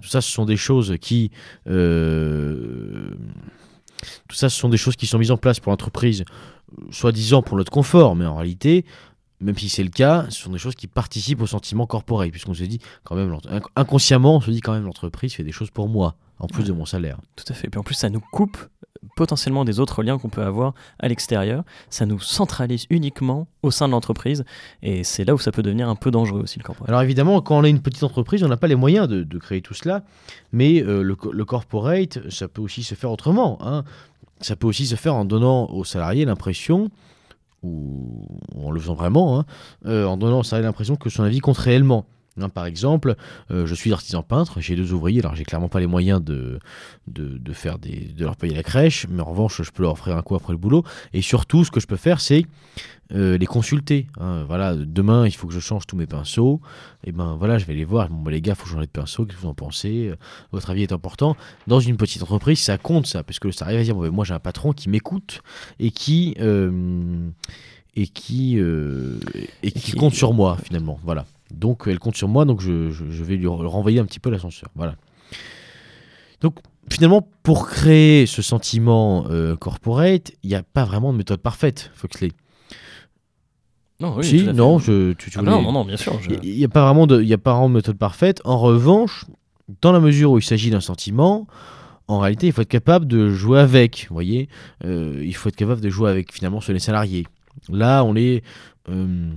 Tout 0.00 0.08
ça, 0.08 0.20
ce 0.20 0.30
sont 0.30 0.44
des 0.44 0.56
choses 0.56 0.96
qui. 1.00 1.30
euh, 1.66 3.10
tout 4.28 4.36
ça, 4.36 4.48
ce 4.48 4.58
sont 4.58 4.68
des 4.68 4.76
choses 4.76 4.96
qui 4.96 5.06
sont 5.06 5.18
mises 5.18 5.30
en 5.30 5.36
place 5.36 5.60
pour 5.60 5.70
l'entreprise, 5.70 6.24
soi-disant 6.90 7.42
pour 7.42 7.56
notre 7.56 7.72
confort, 7.72 8.16
mais 8.16 8.26
en 8.26 8.36
réalité, 8.36 8.84
même 9.40 9.56
si 9.56 9.68
c'est 9.68 9.82
le 9.82 9.90
cas, 9.90 10.26
ce 10.30 10.42
sont 10.42 10.50
des 10.50 10.58
choses 10.58 10.74
qui 10.74 10.86
participent 10.86 11.40
au 11.40 11.46
sentiment 11.46 11.86
corporel, 11.86 12.30
puisqu'on 12.30 12.54
se 12.54 12.64
dit 12.64 12.80
quand 13.02 13.16
même, 13.16 13.36
inconsciemment, 13.76 14.36
on 14.36 14.40
se 14.40 14.50
dit 14.50 14.60
quand 14.60 14.72
même 14.72 14.84
l'entreprise 14.84 15.34
fait 15.34 15.44
des 15.44 15.52
choses 15.52 15.70
pour 15.70 15.88
moi, 15.88 16.16
en 16.38 16.46
plus 16.46 16.64
de 16.64 16.72
mon 16.72 16.84
salaire. 16.84 17.18
Tout 17.36 17.44
à 17.48 17.54
fait. 17.54 17.68
Puis 17.68 17.78
en 17.78 17.82
plus, 17.82 17.94
ça 17.94 18.10
nous 18.10 18.20
coupe 18.20 18.58
potentiellement 19.16 19.64
des 19.64 19.80
autres 19.80 20.02
liens 20.02 20.18
qu'on 20.18 20.28
peut 20.28 20.42
avoir 20.42 20.74
à 20.98 21.08
l'extérieur. 21.08 21.64
Ça 21.90 22.06
nous 22.06 22.20
centralise 22.20 22.86
uniquement 22.90 23.46
au 23.62 23.70
sein 23.70 23.86
de 23.86 23.92
l'entreprise. 23.92 24.44
Et 24.82 25.04
c'est 25.04 25.24
là 25.24 25.34
où 25.34 25.38
ça 25.38 25.52
peut 25.52 25.62
devenir 25.62 25.88
un 25.88 25.96
peu 25.96 26.10
dangereux 26.10 26.42
aussi, 26.42 26.58
le 26.58 26.64
corporate. 26.64 26.88
Alors 26.88 27.02
évidemment, 27.02 27.40
quand 27.40 27.58
on 27.58 27.64
a 27.64 27.68
une 27.68 27.80
petite 27.80 28.02
entreprise, 28.02 28.42
on 28.42 28.48
n'a 28.48 28.56
pas 28.56 28.68
les 28.68 28.74
moyens 28.74 29.08
de, 29.08 29.38
créer 29.38 29.60
tout 29.60 29.74
cela, 29.74 30.04
mais 30.52 30.82
euh, 30.82 31.02
le 31.02 31.44
corporate, 31.44 32.30
ça 32.30 32.48
peut 32.48 32.62
aussi 32.62 32.82
se 32.82 32.94
faire 32.94 33.10
autrement. 33.10 33.58
hein. 33.60 33.84
Ça 34.40 34.56
peut 34.56 34.66
aussi 34.66 34.86
se 34.86 34.96
faire 34.96 35.14
en 35.14 35.24
donnant 35.24 35.70
aux 35.70 35.84
salariés 35.84 36.24
l'impression, 36.24 36.90
ou 37.62 38.26
en 38.54 38.70
le 38.70 38.80
faisant 38.80 38.94
vraiment, 38.94 39.38
hein, 39.38 39.44
euh, 39.86 40.04
en 40.04 40.16
donnant 40.16 40.40
aux 40.40 40.44
salariés 40.44 40.66
l'impression 40.66 40.96
que 40.96 41.08
son 41.08 41.22
avis 41.22 41.40
compte 41.40 41.56
réellement. 41.56 42.06
Hein, 42.40 42.48
par 42.48 42.66
exemple, 42.66 43.14
euh, 43.50 43.64
je 43.66 43.74
suis 43.74 43.92
artisan 43.92 44.22
peintre, 44.22 44.60
j'ai 44.60 44.74
deux 44.74 44.92
ouvriers, 44.92 45.20
alors 45.20 45.34
j'ai 45.36 45.44
clairement 45.44 45.68
pas 45.68 45.78
les 45.80 45.86
moyens 45.86 46.20
de, 46.22 46.58
de, 47.06 47.38
de 47.38 47.52
faire 47.52 47.78
des, 47.78 48.12
de 48.16 48.24
leur 48.24 48.36
payer 48.36 48.54
la 48.54 48.62
crèche, 48.64 49.06
mais 49.08 49.22
en 49.22 49.26
revanche, 49.26 49.62
je 49.62 49.70
peux 49.70 49.82
leur 49.84 49.92
offrir 49.92 50.16
un 50.16 50.22
coup 50.22 50.34
après 50.34 50.52
le 50.52 50.58
boulot. 50.58 50.82
Et 51.12 51.22
surtout, 51.22 51.64
ce 51.64 51.70
que 51.70 51.78
je 51.80 51.86
peux 51.86 51.96
faire, 51.96 52.20
c'est 52.20 52.44
euh, 53.12 53.38
les 53.38 53.46
consulter. 53.46 54.08
hein. 54.18 54.44
Voilà, 54.48 54.74
demain, 54.74 55.26
il 55.26 55.32
faut 55.32 55.46
que 55.46 55.52
je 55.54 55.60
change 55.60 55.86
tous 55.86 55.94
mes 55.96 56.06
pinceaux. 56.06 56.60
Et 57.04 57.12
ben 57.12 57.36
voilà, 57.36 57.58
je 57.58 57.66
vais 57.66 57.74
les 57.74 57.84
voir. 57.84 58.08
Bon, 58.08 58.22
bah, 58.22 58.30
les 58.32 58.40
gars, 58.40 58.54
faut 58.56 58.66
changer 58.66 58.86
de 58.86 58.90
pinceau. 58.90 59.24
Qu'est-ce 59.26 59.36
que 59.36 59.42
vous 59.42 59.48
en 59.48 59.54
pensez? 59.54 60.12
Votre 60.50 60.70
avis 60.70 60.82
est 60.82 60.92
important. 60.92 61.36
Dans 61.68 61.78
une 61.80 61.96
petite 61.96 62.22
entreprise, 62.22 62.58
ça 62.58 62.78
compte 62.78 63.06
ça, 63.06 63.22
parce 63.22 63.38
que 63.38 63.46
le 63.46 63.52
salarié 63.52 63.78
va 63.78 63.84
dire 63.84 63.94
bon, 63.94 64.02
ben, 64.02 64.10
moi, 64.10 64.24
j'ai 64.24 64.34
un 64.34 64.40
patron 64.40 64.72
qui 64.72 64.88
m'écoute 64.88 65.40
et 65.78 65.90
qui 65.92 66.34
euh, 66.40 67.28
et 67.94 68.08
qui 68.08 68.58
euh, 68.58 69.20
et 69.62 69.70
qui, 69.70 69.92
qui- 69.92 69.92
compte 69.92 70.14
sur 70.14 70.32
moi 70.32 70.56
finalement. 70.64 70.98
Voilà. 71.04 71.26
Donc 71.54 71.84
elle 71.86 71.98
compte 71.98 72.16
sur 72.16 72.28
moi, 72.28 72.44
donc 72.44 72.60
je, 72.60 72.90
je- 72.90 73.10
je 73.10 73.24
vais 73.24 73.36
lui 73.36 73.46
re- 73.46 73.66
renvoyer 73.66 73.98
un 74.00 74.04
petit 74.04 74.20
peu 74.20 74.30
l'ascenseur. 74.30 74.68
Voilà. 74.74 74.96
Donc 76.40 76.58
finalement, 76.90 77.26
pour 77.42 77.68
créer 77.68 78.26
ce 78.26 78.42
sentiment 78.42 79.26
euh, 79.30 79.56
corporate, 79.56 80.32
il 80.42 80.48
n'y 80.50 80.56
a 80.56 80.62
pas 80.62 80.84
vraiment 80.84 81.12
de 81.12 81.18
méthode 81.18 81.40
parfaite, 81.40 81.90
Foxley. 81.94 82.32
Non, 84.00 84.16
oui, 84.16 84.24
si, 84.24 84.42
non, 84.44 84.78
je, 84.78 85.12
tu, 85.12 85.30
tu 85.30 85.38
Ah 85.38 85.40
voulais- 85.42 85.52
non, 85.52 85.62
non, 85.62 85.72
non, 85.72 85.84
bien 85.84 85.96
sûr. 85.96 86.20
je- 86.20 86.30
il 86.42 86.56
n'y 86.56 86.64
a 86.64 86.68
pas 86.68 86.84
vraiment 86.84 87.06
de, 87.06 87.22
y 87.22 87.32
a 87.32 87.38
pas 87.38 87.52
vraiment 87.52 87.68
de 87.68 87.74
méthode 87.74 87.96
parfaite. 87.96 88.40
En 88.44 88.58
revanche, 88.58 89.24
dans 89.80 89.92
la 89.92 90.00
mesure 90.00 90.32
où 90.32 90.38
il 90.38 90.42
s'agit 90.42 90.70
d'un 90.70 90.80
sentiment, 90.80 91.46
en 92.08 92.18
réalité, 92.18 92.48
il 92.48 92.52
faut 92.52 92.60
être 92.62 92.68
capable 92.68 93.06
de 93.06 93.30
jouer 93.30 93.60
avec. 93.60 94.06
Vous 94.10 94.14
voyez, 94.14 94.48
Euh, 94.84 95.22
il 95.24 95.34
faut 95.34 95.48
être 95.48 95.56
capable 95.56 95.80
de 95.80 95.88
jouer 95.88 96.10
avec 96.10 96.32
finalement 96.32 96.60
sur 96.60 96.72
les 96.72 96.80
salariés. 96.80 97.26
Là, 97.70 98.02
on 98.04 98.16
est, 98.16 98.42
euh, 98.90 99.30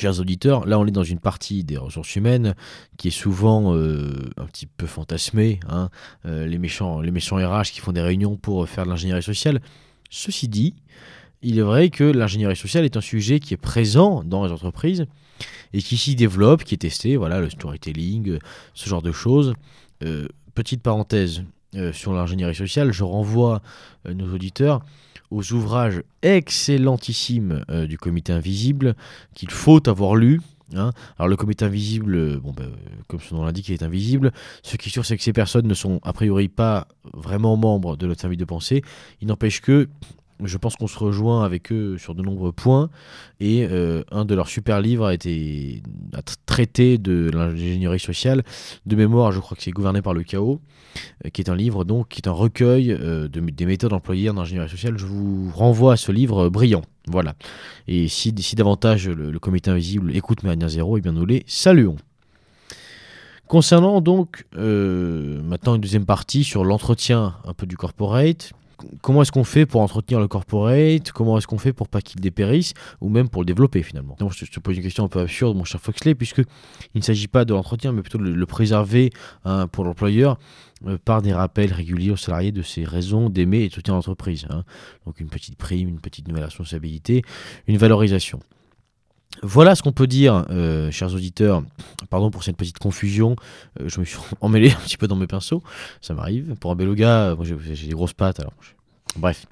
chers 0.00 0.18
auditeurs, 0.18 0.66
là, 0.66 0.78
on 0.78 0.86
est 0.86 0.90
dans 0.90 1.04
une 1.04 1.20
partie 1.20 1.62
des 1.62 1.76
ressources 1.76 2.16
humaines 2.16 2.54
qui 2.96 3.08
est 3.08 3.12
souvent 3.12 3.74
euh, 3.74 4.30
un 4.36 4.46
petit 4.46 4.66
peu 4.66 4.86
fantasmée. 4.86 5.60
hein. 5.68 5.90
Euh, 6.26 6.46
les 6.46 6.58
méchants, 6.58 7.00
les 7.00 7.10
méchants 7.10 7.36
RH 7.36 7.70
qui 7.72 7.80
font 7.80 7.92
des 7.92 8.00
réunions 8.00 8.36
pour 8.36 8.68
faire 8.68 8.84
de 8.84 8.90
l'ingénierie 8.90 9.22
sociale. 9.22 9.60
Ceci 10.10 10.48
dit, 10.48 10.74
il 11.42 11.58
est 11.58 11.62
vrai 11.62 11.90
que 11.90 12.04
l'ingénierie 12.04 12.56
sociale 12.56 12.84
est 12.84 12.96
un 12.96 13.00
sujet 13.00 13.40
qui 13.40 13.54
est 13.54 13.58
présent 13.58 14.24
dans 14.24 14.44
les 14.44 14.52
entreprises 14.52 15.06
et 15.72 15.80
qui 15.80 15.96
s'y 15.96 16.16
développe, 16.16 16.64
qui 16.64 16.74
est 16.74 16.78
testé, 16.78 17.16
voilà, 17.16 17.40
le 17.40 17.48
storytelling, 17.48 18.30
euh, 18.30 18.38
ce 18.74 18.88
genre 18.88 19.02
de 19.02 19.12
choses. 19.12 19.54
Euh, 20.02 20.26
petite 20.54 20.82
parenthèse 20.82 21.44
euh, 21.76 21.92
sur 21.92 22.12
l'ingénierie 22.12 22.54
sociale, 22.54 22.92
je 22.92 23.04
renvoie 23.04 23.62
euh, 24.08 24.14
nos 24.14 24.34
auditeurs 24.34 24.80
aux 25.30 25.52
ouvrages 25.52 26.02
excellentissimes 26.22 27.64
euh, 27.70 27.86
du 27.86 27.98
Comité 27.98 28.32
Invisible 28.32 28.94
qu'il 29.34 29.50
faut 29.50 29.88
avoir 29.88 30.14
lu. 30.16 30.40
hein. 30.74 30.90
Alors 31.18 31.28
le 31.28 31.36
Comité 31.36 31.64
Invisible, 31.64 32.14
euh, 32.14 32.40
comme 33.08 33.20
son 33.20 33.36
nom 33.36 33.44
l'indique, 33.44 33.68
il 33.68 33.74
est 33.74 33.82
invisible. 33.82 34.32
Ce 34.62 34.76
qui 34.76 34.88
est 34.88 34.92
sûr, 34.92 35.04
c'est 35.06 35.16
que 35.16 35.22
ces 35.22 35.32
personnes 35.32 35.66
ne 35.66 35.74
sont 35.74 36.00
a 36.02 36.12
priori 36.12 36.48
pas 36.48 36.88
vraiment 37.14 37.56
membres 37.56 37.96
de 37.96 38.06
notre 38.06 38.20
famille 38.22 38.36
de 38.36 38.44
pensée. 38.44 38.82
Il 39.20 39.28
n'empêche 39.28 39.60
que 39.60 39.88
je 40.44 40.56
pense 40.56 40.76
qu'on 40.76 40.86
se 40.86 40.98
rejoint 40.98 41.44
avec 41.44 41.72
eux 41.72 41.98
sur 41.98 42.14
de 42.14 42.22
nombreux 42.22 42.52
points. 42.52 42.90
Et 43.40 43.66
euh, 43.70 44.02
un 44.10 44.24
de 44.24 44.34
leurs 44.34 44.48
super 44.48 44.80
livres 44.80 45.06
a 45.06 45.14
été 45.14 45.82
traité 46.46 46.98
de 46.98 47.30
l'ingénierie 47.32 48.00
sociale. 48.00 48.42
De 48.86 48.96
mémoire, 48.96 49.32
je 49.32 49.40
crois 49.40 49.56
que 49.56 49.62
c'est 49.62 49.70
Gouverné 49.70 50.02
par 50.02 50.14
le 50.14 50.22
chaos, 50.22 50.60
euh, 51.24 51.30
qui 51.30 51.40
est 51.40 51.50
un 51.50 51.56
livre 51.56 51.84
donc 51.84 52.08
qui 52.08 52.20
est 52.20 52.28
un 52.28 52.32
recueil 52.32 52.92
euh, 52.92 53.28
de, 53.28 53.40
des 53.40 53.66
méthodes 53.66 53.92
employées 53.92 54.30
en 54.30 54.38
ingénierie 54.38 54.68
sociale. 54.68 54.98
Je 54.98 55.06
vous 55.06 55.50
renvoie 55.54 55.94
à 55.94 55.96
ce 55.96 56.12
livre 56.12 56.48
brillant. 56.48 56.82
Voilà. 57.06 57.34
Et 57.88 58.08
si, 58.08 58.34
si 58.38 58.56
davantage 58.56 59.08
le, 59.08 59.38
comité 59.38 59.70
invisible 59.70 60.14
écoute 60.14 60.42
Méridien 60.42 60.68
Zéro, 60.68 60.98
et 60.98 61.00
bien 61.00 61.12
nous 61.12 61.26
les 61.26 61.44
saluons. 61.46 61.96
Concernant 63.46 64.00
donc 64.00 64.44
maintenant 64.52 65.74
une 65.74 65.80
deuxième 65.80 66.06
partie 66.06 66.44
sur 66.44 66.64
l'entretien 66.64 67.34
un 67.44 67.54
peu 67.54 67.66
du 67.66 67.76
corporate, 67.76 68.52
comment 69.02 69.22
est-ce 69.22 69.32
qu'on 69.32 69.44
fait 69.44 69.66
pour 69.66 69.80
entretenir 69.80 70.20
le 70.20 70.28
corporate? 70.28 71.12
Comment 71.12 71.38
est-ce 71.38 71.46
qu'on 71.46 71.58
fait 71.58 71.72
pour 71.72 71.88
pas 71.88 72.00
qu'il 72.00 72.20
dépérisse? 72.20 72.74
Ou 73.00 73.08
même 73.08 73.28
pour 73.28 73.42
le 73.42 73.46
développer 73.46 73.82
finalement? 73.82 74.16
Je, 74.20 74.44
te, 74.44 74.60
pose 74.60 74.76
une 74.76 74.82
question 74.82 75.04
un 75.04 75.08
peu 75.08 75.20
absurde, 75.20 75.56
mon 75.56 75.64
cher 75.64 75.80
Foxley, 75.80 76.14
puisque 76.14 76.42
il 76.94 76.98
ne 76.98 77.02
s'agit 77.02 77.28
pas 77.28 77.44
de 77.44 77.52
l'entretien, 77.52 77.92
mais 77.92 78.02
plutôt 78.02 78.18
de 78.18 78.24
le, 78.24 78.34
le 78.34 78.46
préserver 78.46 79.10
hein, 79.44 79.66
pour 79.66 79.84
l'employeur 79.84 80.38
euh, 80.86 80.98
par 81.04 81.22
des 81.22 81.32
rappels 81.32 81.72
réguliers 81.72 82.10
aux 82.10 82.16
salariés 82.16 82.52
de 82.52 82.62
ses 82.62 82.84
raisons 82.84 83.28
d'aimer 83.28 83.60
et 83.62 83.68
de 83.68 83.74
soutenir 83.74 83.96
l'entreprise. 83.96 84.46
hein. 84.50 84.64
Donc 85.06 85.20
une 85.20 85.28
petite 85.28 85.56
prime, 85.56 85.88
une 85.88 86.00
petite 86.00 86.26
nouvelle 86.28 86.44
responsabilité, 86.44 87.22
une 87.66 87.76
valorisation. 87.76 88.40
Voilà 89.42 89.74
ce 89.74 89.82
qu'on 89.82 89.92
peut 89.92 90.06
dire, 90.06 90.44
euh, 90.50 90.90
chers 90.90 91.14
auditeurs. 91.14 91.62
Pardon 92.10 92.30
pour 92.30 92.44
cette 92.44 92.56
petite 92.56 92.78
confusion. 92.78 93.36
Euh, 93.80 93.88
je 93.88 94.00
me 94.00 94.04
suis 94.04 94.18
emmêlé 94.40 94.70
un 94.72 94.80
petit 94.84 94.96
peu 94.96 95.06
dans 95.06 95.16
mes 95.16 95.26
pinceaux. 95.26 95.62
Ça 96.00 96.14
m'arrive. 96.14 96.54
Pour 96.60 96.70
un 96.72 96.74
beluga, 96.74 97.30
euh, 97.30 97.36
j'ai 97.72 97.86
des 97.86 97.94
grosses 97.94 98.12
pattes. 98.12 98.40
Alors, 98.40 98.52
bref. 99.16 99.46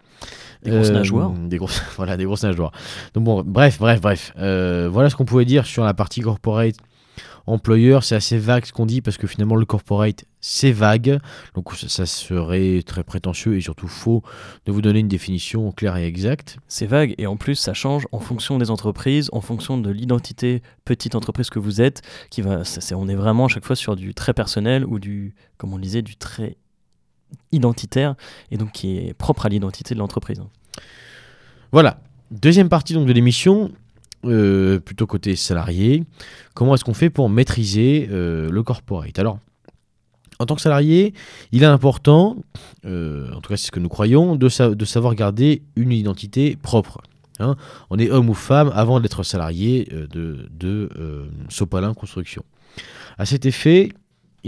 Des 0.65 0.73
grosses 0.73 0.91
nageoires. 0.91 1.31
Des 1.31 1.57
grosses, 1.57 1.81
voilà, 1.97 2.17
des 2.17 2.25
grosses 2.25 2.43
nageoires. 2.43 2.73
Donc 3.15 3.25
bon, 3.25 3.43
bref, 3.47 3.79
bref, 3.79 4.01
bref. 4.01 4.33
Voilà 4.37 5.09
ce 5.11 5.17
qu'on 5.17 5.25
pouvait 5.25 5.45
dire 5.45 5.65
sur 5.65 5.85
la 5.85 5.95
partie 5.95 6.21
corporate. 6.21 6.77
Employeur, 7.49 8.05
c'est 8.05 8.15
assez 8.15 8.37
vague 8.37 8.67
ce 8.67 8.73
qu'on 8.73 8.85
dit 8.85 9.01
parce 9.01 9.17
que 9.17 9.27
finalement 9.27 9.57
le 9.57 9.65
corporate 9.65 10.27
c'est 10.41 10.71
vague, 10.71 11.19
donc 11.55 11.75
ça, 11.75 12.07
serait 12.07 12.83
très 12.85 13.03
prétentieux 13.03 13.57
et 13.57 13.61
surtout 13.61 13.89
faux 13.89 14.23
de 14.67 14.73
vous 14.73 14.83
donner 14.83 15.01
une 15.01 15.09
définition 15.09 15.73
claire 15.73 15.97
et 15.97 16.07
exacte. 16.07 16.59
C'est 16.69 16.87
vague 16.87 17.15
et 17.19 17.27
en 17.27 17.37
plus 17.37 17.55
ça 17.55 17.75
change 17.75 18.07
en 18.13 18.21
fonction 18.21 18.59
des 18.59 18.71
entreprises, 18.71 19.31
en 19.33 19.41
fonction 19.41 19.79
de 19.79 19.91
l'identité 19.91 20.63
petite 20.85 21.15
entreprise 21.15 21.51
que 21.51 21.59
vous 21.59 21.81
êtes. 21.81 22.03
Qui 22.31 22.43
va, 22.43 22.63
on 22.93 23.09
est 23.09 23.15
vraiment 23.15 23.47
à 23.47 23.49
chaque 23.49 23.65
fois 23.65 23.77
sur 23.77 23.97
du 23.97 24.15
très 24.15 24.35
personnel 24.35 24.85
ou 24.85 24.99
du, 24.99 25.35
comme 25.57 25.73
on 25.73 25.77
le 25.77 25.83
disait, 25.83 26.03
du 26.03 26.17
très 26.17 26.57
identitaire 27.51 28.15
et 28.51 28.59
donc 28.59 28.73
qui 28.73 28.99
est 28.99 29.15
propre 29.15 29.47
à 29.47 29.49
l'identité 29.49 29.95
de 29.95 29.99
l'entreprise. 29.99 30.43
Voilà. 31.73 32.01
Deuxième 32.31 32.69
partie 32.69 32.93
donc 32.93 33.07
de 33.07 33.13
l'émission, 33.13 33.73
euh, 34.25 34.81
plutôt 34.81 35.07
côté 35.07 35.37
salarié. 35.37 36.05
Comment 36.55 36.75
est-ce 36.75 36.85
qu'on 36.85 36.95
fait 36.95 37.11
pour 37.11 37.29
maîtriser 37.29 38.09
euh, 38.11 38.51
le 38.51 38.63
corporate? 38.63 39.19
Alors, 39.19 39.39
en 40.39 40.47
tant 40.47 40.55
que 40.55 40.61
salarié, 40.61 41.15
il 41.53 41.63
est 41.63 41.67
important, 41.67 42.37
euh, 42.85 43.33
en 43.33 43.41
tout 43.41 43.49
cas 43.51 43.57
c'est 43.57 43.67
ce 43.67 43.71
que 43.73 43.81
nous 43.81 43.89
croyons, 43.89 44.37
de, 44.37 44.75
de 44.75 44.85
savoir 44.85 45.15
garder 45.15 45.63
une 45.77 45.93
identité 45.93 46.57
propre. 46.63 47.01
hein. 47.41 47.57
on 47.91 47.99
est 47.99 48.11
homme 48.11 48.31
ou 48.31 48.35
femme 48.35 48.71
avant 48.75 49.01
d'être 49.01 49.23
salarié 49.23 49.89
de, 50.11 50.49
de 50.51 50.89
Sopalin 51.49 51.93
Construction. 51.95 52.45
À 53.19 53.27
cet 53.27 53.47
effet, 53.47 53.91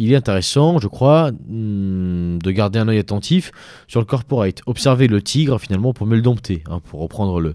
il 0.03 0.13
est 0.13 0.17
intéressant, 0.17 0.79
je 0.79 0.89
crois, 0.89 1.31
hmm, 1.33 2.39
de 2.39 2.51
garder 2.51 2.79
un 2.79 2.89
œil 2.89 2.99
attentif 2.99 3.53
sur 3.89 4.01
le 4.01 4.07
corporate. 4.07 4.63
Observer 4.67 5.07
le 5.09 5.23
tigre, 5.23 5.59
finalement, 5.61 5.93
pour 5.93 6.07
mieux 6.07 6.17
le 6.17 6.23
dompter, 6.23 6.63
hein, 6.71 6.81
pour 6.85 7.01
reprendre 7.01 7.41
le, 7.41 7.55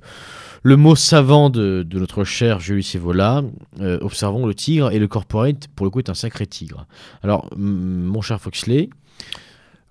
le 0.63 0.77
mot 0.77 0.95
savant 0.95 1.49
de, 1.49 1.83
de 1.83 1.99
notre 1.99 2.23
cher 2.23 2.59
Julius 2.59 2.95
Evola. 2.95 3.43
Euh, 3.81 3.97
observons 4.01 4.45
le 4.45 4.53
tigre, 4.55 4.91
et 4.91 4.99
le 4.99 5.07
corporate, 5.07 5.67
pour 5.75 5.85
le 5.85 5.89
coup, 5.89 5.99
est 5.99 6.09
un 6.09 6.13
sacré 6.13 6.45
tigre. 6.45 6.85
Alors, 7.23 7.49
mon 7.57 8.21
cher 8.21 8.39
Foxley, 8.39 8.89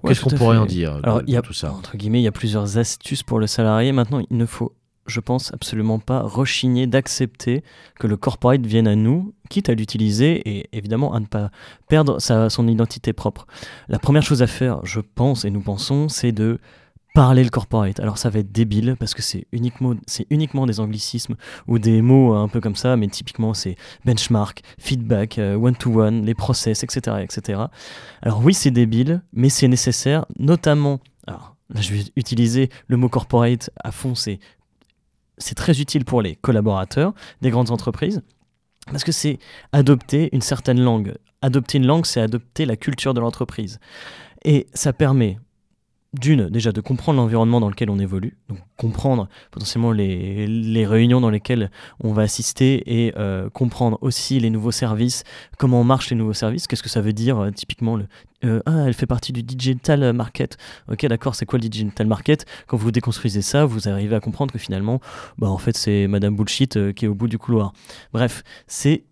Ouais, 0.02 0.10
qu'est-ce 0.10 0.20
qu'on 0.20 0.30
pourrait 0.36 0.56
fait. 0.56 0.62
en 0.62 0.66
dire 0.66 1.00
Alors, 1.02 1.22
de 1.22 1.30
y 1.30 1.36
a, 1.36 1.40
tout 1.40 1.54
ça? 1.54 1.72
entre 1.72 1.96
guillemets, 1.96 2.20
il 2.20 2.24
y 2.24 2.28
a 2.28 2.32
plusieurs 2.32 2.76
astuces 2.76 3.22
pour 3.22 3.38
le 3.38 3.46
salarié. 3.46 3.90
Maintenant, 3.90 4.20
il 4.30 4.36
ne 4.36 4.44
faut, 4.44 4.74
je 5.06 5.20
pense, 5.20 5.52
absolument 5.52 5.98
pas 5.98 6.20
rechigner 6.20 6.86
d'accepter 6.86 7.62
que 7.98 8.06
le 8.06 8.16
corporate 8.16 8.64
vienne 8.64 8.88
à 8.88 8.94
nous, 8.94 9.34
quitte 9.50 9.68
à 9.68 9.74
l'utiliser 9.74 10.42
et 10.48 10.68
évidemment 10.72 11.14
à 11.14 11.20
ne 11.20 11.26
pas 11.26 11.50
perdre 11.88 12.20
sa, 12.20 12.50
son 12.50 12.66
identité 12.68 13.12
propre. 13.12 13.46
La 13.88 13.98
première 13.98 14.22
chose 14.22 14.42
à 14.42 14.46
faire, 14.46 14.84
je 14.84 15.00
pense 15.00 15.44
et 15.44 15.50
nous 15.50 15.60
pensons, 15.60 16.08
c'est 16.08 16.32
de 16.32 16.58
parler 17.14 17.44
le 17.44 17.50
corporate. 17.50 18.00
Alors 18.00 18.18
ça 18.18 18.28
va 18.28 18.40
être 18.40 18.50
débile 18.50 18.96
parce 18.98 19.14
que 19.14 19.22
c'est 19.22 19.46
uniquement, 19.52 19.94
c'est 20.06 20.26
uniquement 20.30 20.66
des 20.66 20.80
anglicismes 20.80 21.36
ou 21.68 21.78
des 21.78 22.02
mots 22.02 22.34
un 22.34 22.48
peu 22.48 22.60
comme 22.60 22.74
ça, 22.74 22.96
mais 22.96 23.06
typiquement 23.06 23.54
c'est 23.54 23.76
benchmark, 24.04 24.62
feedback, 24.78 25.38
euh, 25.38 25.54
one-to-one, 25.54 26.24
les 26.24 26.34
process, 26.34 26.82
etc., 26.82 27.18
etc. 27.22 27.62
Alors 28.20 28.44
oui, 28.44 28.52
c'est 28.52 28.72
débile, 28.72 29.22
mais 29.32 29.48
c'est 29.48 29.68
nécessaire, 29.68 30.26
notamment. 30.38 30.98
Alors 31.28 31.54
là, 31.70 31.80
je 31.80 31.94
vais 31.94 32.02
utiliser 32.16 32.68
le 32.88 32.96
mot 32.96 33.08
corporate 33.08 33.70
à 33.82 33.92
fond. 33.92 34.16
C'est 34.16 34.40
c'est 35.38 35.54
très 35.54 35.80
utile 35.80 36.04
pour 36.04 36.22
les 36.22 36.36
collaborateurs 36.36 37.14
des 37.42 37.50
grandes 37.50 37.70
entreprises 37.70 38.22
parce 38.86 39.04
que 39.04 39.12
c'est 39.12 39.38
adopter 39.72 40.28
une 40.32 40.42
certaine 40.42 40.80
langue. 40.80 41.14
Adopter 41.42 41.78
une 41.78 41.86
langue, 41.86 42.06
c'est 42.06 42.20
adopter 42.20 42.66
la 42.66 42.76
culture 42.76 43.14
de 43.14 43.20
l'entreprise. 43.20 43.78
Et 44.44 44.66
ça 44.74 44.92
permet 44.92 45.38
d'une, 46.14 46.48
déjà 46.48 46.72
de 46.72 46.80
comprendre 46.80 47.18
l'environnement 47.18 47.60
dans 47.60 47.68
lequel 47.68 47.90
on 47.90 47.98
évolue, 47.98 48.36
comprendre 48.76 49.28
potentiellement 49.50 49.92
les, 49.92 50.86
réunions 50.86 51.20
dans 51.20 51.30
lesquelles 51.30 51.70
on 52.00 52.12
va 52.12 52.22
assister 52.22 52.82
et 52.86 53.14
euh, 53.16 53.48
comprendre 53.50 53.98
aussi 54.00 54.38
les 54.38 54.50
nouveaux 54.50 54.70
services, 54.70 55.24
comment 55.58 55.82
marchent 55.84 56.10
les 56.10 56.16
nouveaux 56.16 56.32
services, 56.32 56.66
qu'est-ce 56.66 56.82
que 56.82 56.88
ça 56.88 57.00
veut 57.00 57.12
dire 57.12 57.38
euh, 57.38 57.50
typiquement 57.50 57.96
le 57.96 58.06
euh, 58.44 58.60
ah 58.66 58.84
elle 58.86 58.92
fait 58.92 59.06
partie 59.06 59.32
du 59.32 59.42
digital 59.42 60.12
market. 60.12 60.58
Ok 60.92 61.06
d'accord 61.06 61.34
c'est 61.34 61.46
quoi 61.46 61.58
le 61.58 61.66
digital 61.66 62.06
market? 62.06 62.44
Quand 62.66 62.76
vous 62.76 62.90
déconstruisez 62.90 63.40
ça, 63.40 63.64
vous 63.64 63.88
arrivez 63.88 64.14
à 64.14 64.20
comprendre 64.20 64.52
que 64.52 64.58
finalement 64.58 65.00
bah 65.38 65.48
en 65.48 65.56
fait 65.56 65.76
c'est 65.76 66.06
Madame 66.08 66.36
Bullshit 66.36 66.92
qui 66.92 67.06
est 67.06 67.08
au 67.08 67.14
bout 67.14 67.28
du 67.28 67.38
couloir. 67.38 67.72
Bref 68.12 68.42
c'est 68.66 69.04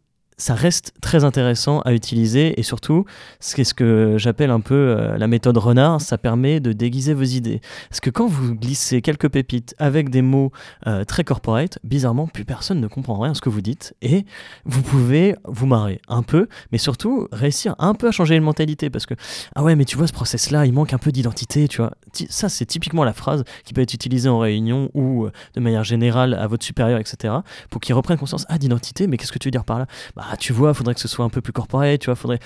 ça 0.42 0.54
reste 0.54 0.92
très 1.00 1.22
intéressant 1.22 1.82
à 1.82 1.92
utiliser 1.92 2.58
et 2.58 2.64
surtout, 2.64 3.04
c'est 3.38 3.62
ce 3.62 3.74
que 3.74 4.16
j'appelle 4.18 4.50
un 4.50 4.58
peu 4.58 4.74
euh, 4.74 5.16
la 5.16 5.28
méthode 5.28 5.56
renard, 5.56 6.00
ça 6.00 6.18
permet 6.18 6.58
de 6.58 6.72
déguiser 6.72 7.14
vos 7.14 7.22
idées. 7.22 7.60
Parce 7.88 8.00
que 8.00 8.10
quand 8.10 8.26
vous 8.26 8.56
glissez 8.56 9.02
quelques 9.02 9.28
pépites 9.28 9.76
avec 9.78 10.10
des 10.10 10.20
mots 10.20 10.50
euh, 10.88 11.04
très 11.04 11.22
corporate, 11.22 11.78
bizarrement, 11.84 12.26
plus 12.26 12.44
personne 12.44 12.80
ne 12.80 12.88
comprend 12.88 13.20
rien 13.20 13.30
à 13.30 13.34
ce 13.34 13.40
que 13.40 13.50
vous 13.50 13.60
dites 13.60 13.94
et 14.02 14.26
vous 14.64 14.82
pouvez 14.82 15.36
vous 15.44 15.66
marrer 15.66 16.00
un 16.08 16.24
peu, 16.24 16.48
mais 16.72 16.78
surtout 16.78 17.28
réussir 17.30 17.76
un 17.78 17.94
peu 17.94 18.08
à 18.08 18.10
changer 18.10 18.34
les 18.34 18.40
mentalités 18.40 18.90
parce 18.90 19.06
que 19.06 19.14
ah 19.54 19.62
ouais, 19.62 19.76
mais 19.76 19.84
tu 19.84 19.96
vois 19.96 20.08
ce 20.08 20.12
process-là, 20.12 20.66
il 20.66 20.72
manque 20.72 20.92
un 20.92 20.98
peu 20.98 21.12
d'identité, 21.12 21.68
tu 21.68 21.76
vois. 21.76 21.92
Ça, 22.30 22.48
c'est 22.48 22.66
typiquement 22.66 23.04
la 23.04 23.12
phrase 23.12 23.44
qui 23.64 23.74
peut 23.74 23.80
être 23.80 23.94
utilisée 23.94 24.28
en 24.28 24.40
réunion 24.40 24.90
ou 24.94 25.26
euh, 25.26 25.32
de 25.54 25.60
manière 25.60 25.84
générale 25.84 26.34
à 26.34 26.48
votre 26.48 26.64
supérieur, 26.64 26.98
etc. 26.98 27.32
pour 27.70 27.80
qu'ils 27.80 27.94
reprennent 27.94 28.18
conscience 28.18 28.44
ah 28.48 28.58
d'identité, 28.58 29.06
mais 29.06 29.16
qu'est-ce 29.18 29.30
que 29.30 29.38
tu 29.38 29.46
veux 29.46 29.52
dire 29.52 29.64
par 29.64 29.78
là? 29.78 29.86
Bah 30.16 30.31
tu 30.36 30.52
vois, 30.52 30.74
faudrait 30.74 30.94
que 30.94 31.00
ce 31.00 31.08
soit 31.08 31.24
un 31.24 31.28
peu 31.28 31.40
plus 31.40 31.52
corporate, 31.52 32.00
tu 32.00 32.06
vois, 32.06 32.14
faudrait 32.14 32.40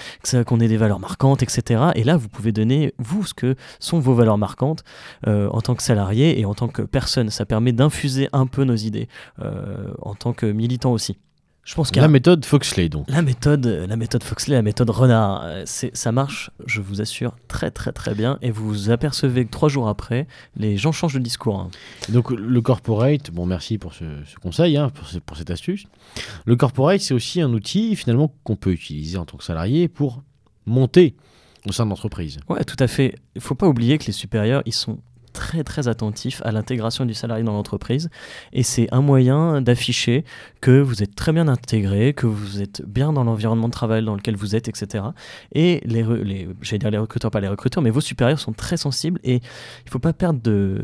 qu'on 0.46 0.60
ait 0.60 0.68
des 0.68 0.76
valeurs 0.76 1.00
marquantes, 1.00 1.42
etc. 1.42 1.90
Et 1.94 2.04
là, 2.04 2.16
vous 2.16 2.28
pouvez 2.28 2.52
donner, 2.52 2.94
vous, 2.98 3.24
ce 3.24 3.34
que 3.34 3.56
sont 3.80 3.98
vos 4.00 4.14
valeurs 4.14 4.38
marquantes 4.38 4.84
euh, 5.26 5.48
en 5.50 5.60
tant 5.60 5.74
que 5.74 5.82
salarié 5.82 6.40
et 6.40 6.44
en 6.44 6.54
tant 6.54 6.68
que 6.68 6.82
personne. 6.82 7.30
Ça 7.30 7.46
permet 7.46 7.72
d'infuser 7.72 8.28
un 8.32 8.46
peu 8.46 8.64
nos 8.64 8.76
idées 8.76 9.08
euh, 9.40 9.92
en 10.02 10.14
tant 10.14 10.32
que 10.32 10.46
militant 10.46 10.92
aussi. 10.92 11.18
Je 11.66 11.74
pense 11.74 11.88
qu'il 11.88 11.96
y 11.96 11.98
a 11.98 12.02
La 12.02 12.08
méthode 12.08 12.44
Foxley, 12.44 12.88
donc. 12.88 13.10
la 13.10 13.22
méthode, 13.22 13.66
la 13.66 13.96
méthode 13.96 14.22
Foxley, 14.22 14.54
la 14.54 14.62
méthode 14.62 14.88
Renard, 14.88 15.42
euh, 15.42 15.62
c'est, 15.66 15.94
ça 15.96 16.12
marche, 16.12 16.50
je 16.64 16.80
vous 16.80 17.00
assure, 17.00 17.34
très 17.48 17.72
très 17.72 17.90
très 17.90 18.14
bien. 18.14 18.38
Et 18.40 18.52
vous 18.52 18.66
vous 18.68 18.90
apercevez 18.90 19.44
que 19.44 19.50
trois 19.50 19.68
jours 19.68 19.88
après, 19.88 20.28
les 20.56 20.76
gens 20.76 20.92
changent 20.92 21.14
de 21.14 21.18
discours. 21.18 21.58
hein. 21.58 21.70
Donc 22.08 22.30
le 22.30 22.60
corporate, 22.62 23.32
bon 23.32 23.46
merci 23.46 23.78
pour 23.78 23.94
ce, 23.94 24.04
ce 24.24 24.36
conseil, 24.36 24.76
hein, 24.76 24.90
pour, 24.90 25.08
ce- 25.08 25.18
pour 25.18 25.36
cette 25.36 25.50
astuce. 25.50 25.86
Le 26.44 26.54
corporate, 26.54 27.00
c'est 27.00 27.14
aussi 27.14 27.40
un 27.40 27.52
outil 27.52 27.96
finalement 27.96 28.32
qu'on 28.44 28.54
peut 28.56 28.70
utiliser 28.72 29.18
en 29.18 29.24
tant 29.24 29.36
que 29.36 29.44
salarié 29.44 29.88
pour 29.88 30.22
monter 30.66 31.16
au 31.68 31.72
sein 31.72 31.84
de 31.84 31.90
l'entreprise. 31.90 32.38
Ouais, 32.48 32.62
tout 32.62 32.76
à 32.78 32.86
fait. 32.86 33.16
Il 33.34 33.40
faut 33.40 33.56
pas 33.56 33.66
oublier 33.66 33.98
que 33.98 34.06
les 34.06 34.12
supérieurs, 34.12 34.62
ils 34.66 34.72
sont 34.72 34.98
très 35.62 35.88
attentifs 35.88 36.42
à 36.44 36.52
l'intégration 36.52 37.04
du 37.04 37.14
salarié 37.14 37.44
dans 37.44 37.52
l'entreprise 37.52 38.10
et 38.52 38.62
c'est 38.62 38.88
un 38.92 39.00
moyen 39.00 39.60
d'afficher 39.60 40.24
que 40.60 40.80
vous 40.80 41.02
êtes 41.02 41.14
très 41.14 41.32
bien 41.32 41.48
intégré, 41.48 42.12
que 42.12 42.26
vous 42.26 42.62
êtes 42.62 42.82
bien 42.86 43.12
dans 43.12 43.24
l'environnement 43.24 43.68
de 43.68 43.72
travail 43.72 44.04
dans 44.04 44.14
lequel 44.14 44.36
vous 44.36 44.56
êtes, 44.56 44.68
etc. 44.68 45.04
Et 45.52 45.80
les, 45.84 46.48
j'allais 46.62 46.78
dire 46.78 46.90
les 46.90 46.98
recruteurs, 46.98 47.30
pas 47.30 47.40
les 47.40 47.48
recruteurs, 47.48 47.82
mais 47.82 47.90
vos 47.90 48.00
supérieurs 48.00 48.40
sont 48.40 48.52
très 48.52 48.76
sensibles 48.76 49.20
et 49.24 49.40
il 49.84 49.90
faut 49.90 50.00
de, 50.32 50.82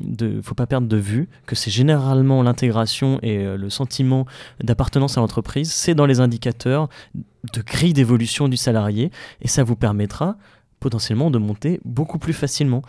de 0.00 0.40
faut 0.42 0.54
pas 0.54 0.66
perdre 0.66 0.88
de 0.88 0.96
vue 0.96 1.28
que 1.46 1.54
c'est 1.54 1.70
généralement 1.70 2.42
l'intégration 2.42 3.18
et 3.22 3.38
euh, 3.38 3.56
le 3.56 3.70
sentiment 3.70 4.26
d'appartenance 4.62 5.16
à 5.16 5.20
l'entreprise, 5.20 5.72
c'est 5.72 5.94
dans 5.94 6.06
les 6.06 6.20
indicateurs 6.20 6.88
de 7.14 7.62
grille 7.62 7.92
d'évolution 7.92 8.48
du 8.48 8.56
salarié 8.56 9.10
et 9.40 9.48
ça 9.48 9.64
vous 9.64 9.76
permettra 9.76 10.36
potentiellement 10.80 11.30
de 11.30 11.38
monter 11.38 11.80
beaucoup 11.84 12.18
plus 12.18 12.34
facilement. 12.34 12.82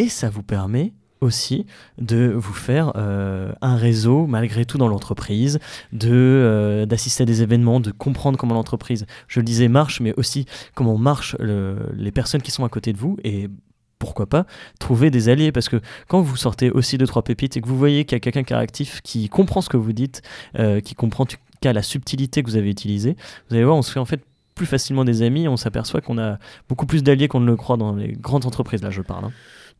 Et 0.00 0.08
ça 0.08 0.30
vous 0.30 0.42
permet 0.42 0.92
aussi 1.20 1.66
de 1.98 2.32
vous 2.34 2.54
faire 2.54 2.92
euh, 2.96 3.52
un 3.60 3.76
réseau 3.76 4.26
malgré 4.26 4.64
tout 4.64 4.78
dans 4.78 4.88
l'entreprise, 4.88 5.58
de 5.92 6.08
euh, 6.10 6.86
d'assister 6.86 7.24
à 7.24 7.26
des 7.26 7.42
événements, 7.42 7.80
de 7.80 7.90
comprendre 7.90 8.38
comment 8.38 8.54
l'entreprise, 8.54 9.04
je 9.28 9.40
le 9.40 9.44
disais, 9.44 9.68
marche, 9.68 10.00
mais 10.00 10.14
aussi 10.16 10.46
comment 10.74 10.96
marchent 10.96 11.36
le- 11.38 11.76
les 11.94 12.10
personnes 12.12 12.40
qui 12.40 12.50
sont 12.50 12.64
à 12.64 12.70
côté 12.70 12.94
de 12.94 12.98
vous 12.98 13.18
et 13.22 13.48
pourquoi 13.98 14.24
pas 14.26 14.46
trouver 14.78 15.10
des 15.10 15.28
alliés 15.28 15.52
parce 15.52 15.68
que 15.68 15.78
quand 16.08 16.22
vous 16.22 16.36
sortez 16.36 16.70
aussi 16.70 16.96
deux 16.96 17.06
trois 17.06 17.22
pépites 17.22 17.58
et 17.58 17.60
que 17.60 17.68
vous 17.68 17.76
voyez 17.76 18.06
qu'il 18.06 18.16
y 18.16 18.20
a 18.20 18.20
quelqu'un 18.20 18.42
qui 18.44 18.54
est 18.54 18.56
actif, 18.56 19.02
qui 19.02 19.28
comprend 19.28 19.60
ce 19.60 19.68
que 19.68 19.76
vous 19.76 19.92
dites, 19.92 20.22
euh, 20.58 20.80
qui 20.80 20.94
comprend 20.94 21.24
en 21.24 21.26
tout 21.26 21.36
cas 21.60 21.74
la 21.74 21.82
subtilité 21.82 22.42
que 22.42 22.48
vous 22.48 22.56
avez 22.56 22.70
utilisée, 22.70 23.14
vous 23.50 23.56
allez 23.56 23.64
voir, 23.66 23.76
on 23.76 23.82
se 23.82 23.92
fait 23.92 24.00
en 24.00 24.06
fait 24.06 24.22
plus 24.54 24.64
facilement 24.64 25.04
des 25.04 25.20
amis, 25.20 25.48
on 25.48 25.58
s'aperçoit 25.58 26.00
qu'on 26.00 26.16
a 26.16 26.38
beaucoup 26.66 26.86
plus 26.86 27.02
d'alliés 27.02 27.28
qu'on 27.28 27.40
ne 27.40 27.46
le 27.46 27.56
croit 27.56 27.76
dans 27.76 27.94
les 27.94 28.12
grandes 28.12 28.46
entreprises, 28.46 28.82
là 28.82 28.88
je 28.90 29.02
parle. 29.02 29.26
hein. 29.26 29.32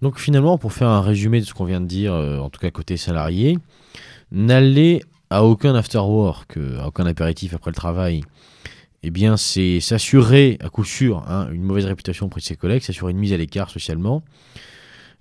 Donc 0.03 0.19
finalement, 0.19 0.57
pour 0.57 0.73
faire 0.73 0.89
un 0.89 1.01
résumé 1.01 1.41
de 1.41 1.45
ce 1.45 1.53
qu'on 1.53 1.65
vient 1.65 1.81
de 1.81 1.87
dire, 1.87 2.13
euh, 2.15 2.39
en 2.39 2.49
tout 2.49 2.61
cas 2.61 2.71
côté 2.71 2.97
salarié, 2.97 3.59
n'allez 4.33 5.03
à 5.29 5.45
aucun 5.45 5.75
after 5.75 5.99
work, 5.99 6.57
euh, 6.57 6.81
à 6.81 6.89
aucun 6.89 7.07
apéritif 7.07 7.55
après 7.55 7.71
le 7.71 7.77
travail. 7.77 8.23
Eh 9.03 9.11
bien, 9.11 9.37
c'est 9.37 9.81
s'assurer 9.81 10.59
à 10.61 10.69
coup 10.69 10.85
sûr 10.85 11.25
hein, 11.29 11.49
une 11.53 11.63
mauvaise 11.63 11.87
réputation 11.87 12.27
auprès 12.27 12.41
de 12.41 12.47
ses 12.47 12.57
collègues, 12.57 12.83
s'assurer 12.83 13.13
une 13.13 13.19
mise 13.19 13.33
à 13.33 13.37
l'écart 13.37 13.71
socialement. 13.71 14.23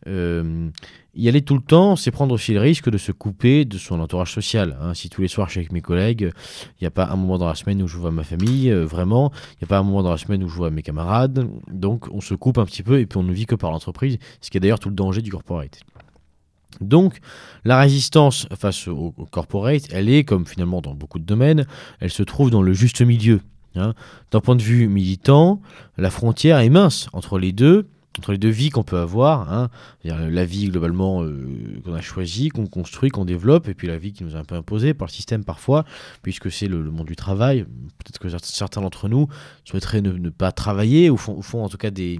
Euh, 0.08 0.70
y 1.16 1.28
aller 1.28 1.42
tout 1.42 1.56
le 1.56 1.62
temps, 1.62 1.96
c'est 1.96 2.12
prendre 2.12 2.34
aussi 2.34 2.54
le 2.54 2.62
risque 2.62 2.90
de 2.90 2.98
se 2.98 3.12
couper 3.12 3.66
de 3.66 3.78
son 3.78 4.00
entourage 4.00 4.34
social. 4.34 4.78
hein. 4.82 4.94
Si 4.94 5.10
tous 5.10 5.22
les 5.22 5.28
soirs 5.28 5.48
je 5.48 5.54
suis 5.54 5.60
avec 5.60 5.72
mes 5.72 5.82
collègues, 5.82 6.32
il 6.80 6.84
n'y 6.84 6.88
a 6.88 6.92
pas 6.92 7.08
un 7.08 7.16
moment 7.16 7.38
dans 7.38 7.48
la 7.48 7.56
semaine 7.56 7.82
où 7.82 7.88
je 7.88 7.98
vois 7.98 8.12
ma 8.12 8.24
famille, 8.24 8.70
euh, 8.72 8.86
vraiment, 8.86 9.32
il 9.54 9.64
n'y 9.64 9.66
a 9.66 9.68
pas 9.68 9.80
un 9.80 9.84
moment 9.84 10.04
dans 10.04 10.12
la 10.12 10.18
semaine 10.18 10.44
où 10.44 10.48
je 10.48 10.56
vois 10.56 10.70
mes 10.70 10.84
camarades. 10.84 11.50
Donc 11.72 12.08
on 12.12 12.22
se 12.22 12.34
coupe 12.34 12.58
un 12.58 12.66
petit 12.66 12.84
peu 12.84 13.00
et 13.00 13.06
puis 13.06 13.18
on 13.18 13.24
ne 13.24 13.34
vit 13.34 13.46
que 13.46 13.56
par 13.56 13.72
l'entreprise, 13.72 14.18
ce 14.42 14.50
qui 14.50 14.58
est 14.58 14.60
d'ailleurs 14.62 14.80
tout 14.80 14.90
le 14.90 14.96
danger 14.96 15.22
du 15.22 15.32
corporate. 15.32 15.82
Donc 16.82 17.20
la 17.66 17.80
résistance 17.80 18.48
face 18.58 18.88
au, 18.88 19.14
corporate, 19.32 19.84
elle 19.92 20.10
est, 20.10 20.24
comme 20.24 20.46
finalement 20.46 20.82
dans 20.82 20.94
beaucoup 20.94 21.20
de 21.20 21.26
domaines, 21.26 21.66
elle 22.00 22.12
se 22.12 22.24
trouve 22.24 22.52
dans 22.52 22.62
le 22.62 22.74
juste 22.74 23.02
milieu. 23.02 23.42
hein. 23.76 23.94
D'un 24.32 24.40
point 24.40 24.56
de 24.56 24.62
vue 24.62 24.88
militant, 24.88 25.62
la 25.98 26.10
frontière 26.10 26.60
est 26.60 26.70
mince 26.70 27.08
entre 27.12 27.38
les 27.38 27.52
deux, 27.52 27.88
entre 28.20 28.34
les 28.34 28.38
deux 28.38 28.50
vies 28.50 28.70
qu'on 28.70 28.84
peut 28.84 29.00
avoir. 29.00 29.52
hein. 29.52 29.70
C'est-à-dire 30.04 30.30
La 30.30 30.46
vie 30.46 30.68
globalement 30.68 31.24
euh, 31.24 31.82
qu'on 31.84 31.94
a 31.94 32.02
choisie, 32.02 32.50
qu'on 32.50 32.68
construit, 32.68 33.10
qu'on 33.10 33.26
développe, 33.26 33.68
et 33.68 33.74
puis 33.74 33.88
la 33.88 33.98
vie 33.98 34.12
qui 34.14 34.24
nous 34.24 34.36
est 34.36 34.40
un 34.40 34.44
peu 34.44 34.56
imposée 34.56 34.94
par 34.94 35.08
le 35.08 35.12
système 35.12 35.44
parfois, 35.44 35.86
puisque 36.22 36.52
c'est 36.52 36.68
le, 36.68 36.84
monde 36.92 37.08
du 37.08 37.16
travail. 37.16 37.64
Peut-être 37.64 38.20
que 38.20 38.30
certains 38.44 38.82
d'entre 38.82 39.08
nous 39.08 39.28
souhaiteraient 39.64 40.02
ne, 40.02 40.30
pas 40.30 40.52
travailler, 40.52 41.10
ou 41.10 41.18
font, 41.18 41.64
en 41.64 41.70
tout 41.70 41.78
cas 41.78 41.92
des 41.92 42.20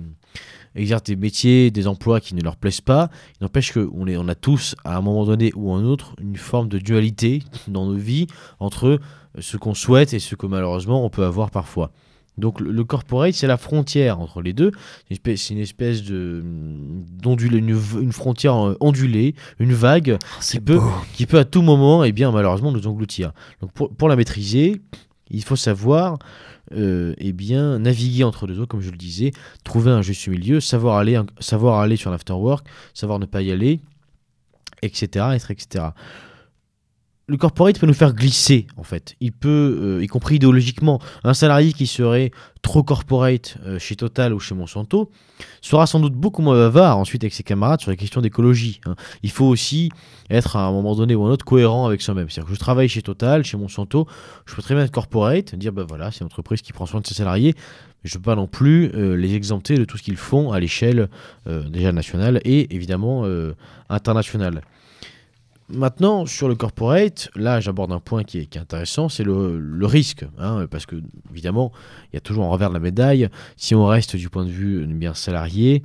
exercent 0.76 1.04
des 1.04 1.16
métiers, 1.16 1.72
des 1.72 1.88
emplois 1.88 2.22
qui 2.22 2.36
ne 2.36 2.42
leur 2.42 2.56
plaisent 2.56 2.82
pas. 2.82 3.10
Il 3.40 3.44
n'empêche 3.44 3.74
qu'on 3.74 4.28
a 4.28 4.36
tous, 4.36 4.76
à 4.84 4.98
un 4.98 5.02
moment 5.02 5.26
donné 5.26 5.52
ou 5.56 5.74
un 5.74 5.84
autre, 5.84 6.16
une 6.22 6.38
forme 6.38 6.70
de 6.70 6.78
dualité 6.78 7.44
dans 7.68 7.86
nos 7.86 7.98
vies 7.98 8.28
entre 8.60 9.00
ce 9.40 9.58
qu'on 9.58 9.74
souhaite 9.74 10.14
et 10.14 10.20
ce 10.20 10.36
que 10.36 10.46
malheureusement 10.46 11.04
on 11.04 11.10
peut 11.10 11.26
avoir 11.26 11.52
parfois. 11.52 11.92
Donc 12.40 12.60
le, 12.60 12.72
le 12.72 12.84
corporate, 12.84 13.34
c'est 13.34 13.48
la 13.48 13.58
frontière 13.58 14.20
entre 14.20 14.42
les 14.42 14.54
deux. 14.54 14.72
C'est 15.10 15.50
une 15.52 15.60
espèce- 15.60 16.04
de 16.04 16.44
d'ondulé, 17.22 17.58
une, 17.58 18.12
frontière 18.12 18.56
euh, 18.68 18.78
ondulée, 18.80 19.36
une 19.60 19.74
vague 19.74 20.18
C'est 20.40 20.60
peut- 20.60 20.78
beau. 20.80 20.92
qui 21.14 21.26
peut 21.26 21.40
à 21.40 21.46
tout 21.46 21.62
moment, 21.62 22.04
et 22.04 22.12
bien 22.12 22.32
malheureusement, 22.32 22.72
nous 22.72 22.88
engloutir. 22.88 23.32
Donc 23.62 23.72
pour, 23.74 23.94
pour 23.94 24.08
la 24.10 24.16
maîtriser, 24.16 24.82
il 25.30 25.44
faut 25.44 25.56
savoir 25.56 26.18
euh, 26.76 27.14
eh 27.18 27.34
bien, 27.34 27.80
naviguer 27.80 28.24
entre 28.24 28.48
deux 28.48 28.60
eaux, 28.60 28.68
comme 28.68 28.82
je 28.82 28.92
le 28.92 28.98
disais, 28.98 29.32
trouver 29.64 29.92
un 29.92 30.02
juste 30.02 30.28
milieu, 30.28 30.60
savoir 30.60 30.98
aller, 30.98 31.20
savoir 31.40 31.80
aller 31.80 31.96
sur 31.96 32.12
l'afterwork, 32.12 32.66
savoir 32.94 33.20
ne 33.20 33.26
pas 33.26 33.42
y 33.42 33.52
aller, 33.52 33.80
etc., 34.82 35.26
etc 35.36 35.86
le 37.30 37.38
corporate 37.38 37.80
peut 37.80 37.86
nous 37.86 37.94
faire 37.94 38.14
glisser, 38.14 38.66
en 38.76 38.84
fait. 38.84 39.16
Il 39.22 39.32
peut, 39.32 40.00
euh, 40.00 40.04
y 40.04 40.08
compris 40.08 40.36
idéologiquement, 40.36 41.00
un 41.24 41.36
salarié 41.36 41.74
qui 41.74 41.86
serait 41.86 42.32
trop 42.64 42.84
corporate 42.84 43.58
euh, 43.66 43.78
chez 43.78 43.96
Total 43.96 44.34
ou 44.34 44.40
chez 44.40 44.56
Monsanto 44.56 45.12
sera 45.62 45.86
sans 45.88 46.00
doute 46.00 46.14
beaucoup 46.14 46.42
moins 46.42 46.56
bavard 46.56 46.98
ensuite 46.98 47.24
avec 47.24 47.34
ses 47.34 47.44
camarades 47.44 47.80
sur 47.80 47.92
les 47.92 47.98
questions 47.98 48.20
d'écologie. 48.20 48.82
Hein. 48.86 48.96
Il 49.24 49.30
faut 49.30 49.46
aussi 49.46 49.92
être 50.30 50.56
à 50.56 50.66
un 50.66 50.72
moment 50.72 50.96
donné 50.96 51.16
ou 51.16 51.24
un 51.26 51.30
autre 51.30 51.46
cohérent 51.46 51.86
avec 51.86 52.02
soi-même. 52.02 52.30
C'est-à-dire 52.30 52.50
que 52.50 52.56
je 52.56 52.60
travaille 52.60 52.90
chez 52.90 53.04
Total, 53.04 53.46
chez 53.46 53.58
Monsanto, 53.58 54.08
je 54.48 54.56
peux 54.56 54.62
très 54.62 54.74
bien 54.74 54.84
être 54.84 54.92
corporate, 54.92 55.56
dire 55.56 55.72
ben 55.72 55.86
voilà, 55.88 56.12
c'est 56.12 56.22
une 56.22 56.26
entreprise 56.26 56.62
qui 56.62 56.74
prend 56.74 56.88
soin 56.88 57.00
de 57.00 57.08
ses 57.08 57.14
salariés, 57.14 57.54
mais 58.04 58.10
je 58.10 58.18
ne 58.18 58.20
peux 58.20 58.26
pas 58.26 58.36
non 58.36 58.48
plus 58.48 58.92
euh, 58.96 59.16
les 59.16 59.36
exempter 59.36 59.76
de 59.76 59.86
tout 59.86 59.98
ce 59.98 60.04
qu'ils 60.04 60.18
font 60.18 60.52
à 60.52 60.60
l'échelle 60.60 61.10
déjà 61.46 61.92
nationale 61.92 62.42
et 62.44 62.74
évidemment 62.74 63.26
internationale. 63.90 64.62
Maintenant, 65.72 66.26
sur 66.26 66.48
le 66.48 66.56
corporate, 66.56 67.30
là 67.36 67.60
j'aborde 67.60 67.92
un 67.92 68.00
point 68.00 68.24
qui 68.24 68.40
est, 68.40 68.58
intéressant, 68.58 69.08
c'est 69.08 69.24
le, 69.24 69.86
risque. 69.86 70.26
Hein, 70.40 70.66
parce 70.70 70.86
que, 70.86 70.96
évidemment, 71.32 71.72
il 72.12 72.16
y 72.16 72.18
a 72.18 72.22
toujours 72.22 72.46
un 72.46 72.50
revers 72.50 72.70
de 72.70 72.74
la 72.74 72.80
médaille. 72.80 73.30
Si 73.56 73.76
on 73.76 73.86
reste 73.86 74.16
du 74.16 74.30
point 74.30 74.46
de 74.46 74.50
vue 74.50 74.86
bien 74.88 75.14
salarié, 75.14 75.84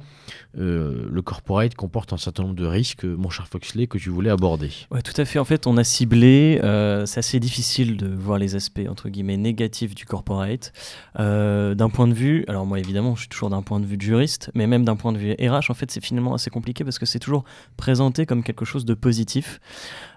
euh, 0.58 1.06
le 1.10 1.22
corporate 1.22 1.74
comporte 1.74 2.12
un 2.12 2.16
certain 2.16 2.44
nombre 2.44 2.54
de 2.54 2.66
risques, 2.66 3.04
mon 3.04 3.28
cher 3.28 3.46
Foxley, 3.48 3.86
que 3.86 3.98
tu 3.98 4.08
voulais 4.08 4.30
aborder. 4.30 4.70
Oui, 4.90 5.02
tout 5.02 5.18
à 5.20 5.24
fait. 5.24 5.38
En 5.38 5.44
fait, 5.44 5.66
on 5.66 5.76
a 5.76 5.84
ciblé, 5.84 6.60
euh, 6.62 7.06
c'est 7.06 7.18
assez 7.18 7.40
difficile 7.40 7.96
de 7.96 8.06
voir 8.06 8.38
les 8.38 8.54
aspects, 8.54 8.86
entre 8.88 9.08
guillemets, 9.08 9.36
négatifs 9.36 9.94
du 9.94 10.06
corporate. 10.06 10.72
Euh, 11.18 11.74
d'un 11.74 11.90
point 11.90 12.06
de 12.08 12.14
vue, 12.14 12.44
alors 12.48 12.66
moi 12.66 12.78
évidemment, 12.78 13.14
je 13.16 13.20
suis 13.20 13.28
toujours 13.28 13.50
d'un 13.50 13.62
point 13.62 13.80
de 13.80 13.86
vue 13.86 13.96
juriste, 13.98 14.50
mais 14.54 14.66
même 14.66 14.84
d'un 14.84 14.96
point 14.96 15.12
de 15.12 15.18
vue 15.18 15.32
RH, 15.32 15.70
en 15.70 15.74
fait, 15.74 15.90
c'est 15.90 16.02
finalement 16.02 16.34
assez 16.34 16.50
compliqué 16.50 16.84
parce 16.84 16.98
que 16.98 17.06
c'est 17.06 17.18
toujours 17.18 17.44
présenté 17.76 18.24
comme 18.26 18.42
quelque 18.42 18.64
chose 18.64 18.84
de 18.84 18.94
positif. 18.94 19.60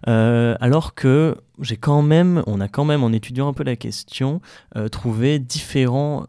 Alors 0.05 0.95
que 0.95 1.35
j'ai 1.59 1.77
quand 1.77 2.01
même, 2.01 2.43
on 2.47 2.61
a 2.61 2.67
quand 2.67 2.85
même, 2.85 3.03
en 3.03 3.11
étudiant 3.11 3.47
un 3.47 3.53
peu 3.53 3.63
la 3.63 3.75
question, 3.75 4.41
trouvé 4.91 5.39
différents 5.39 6.25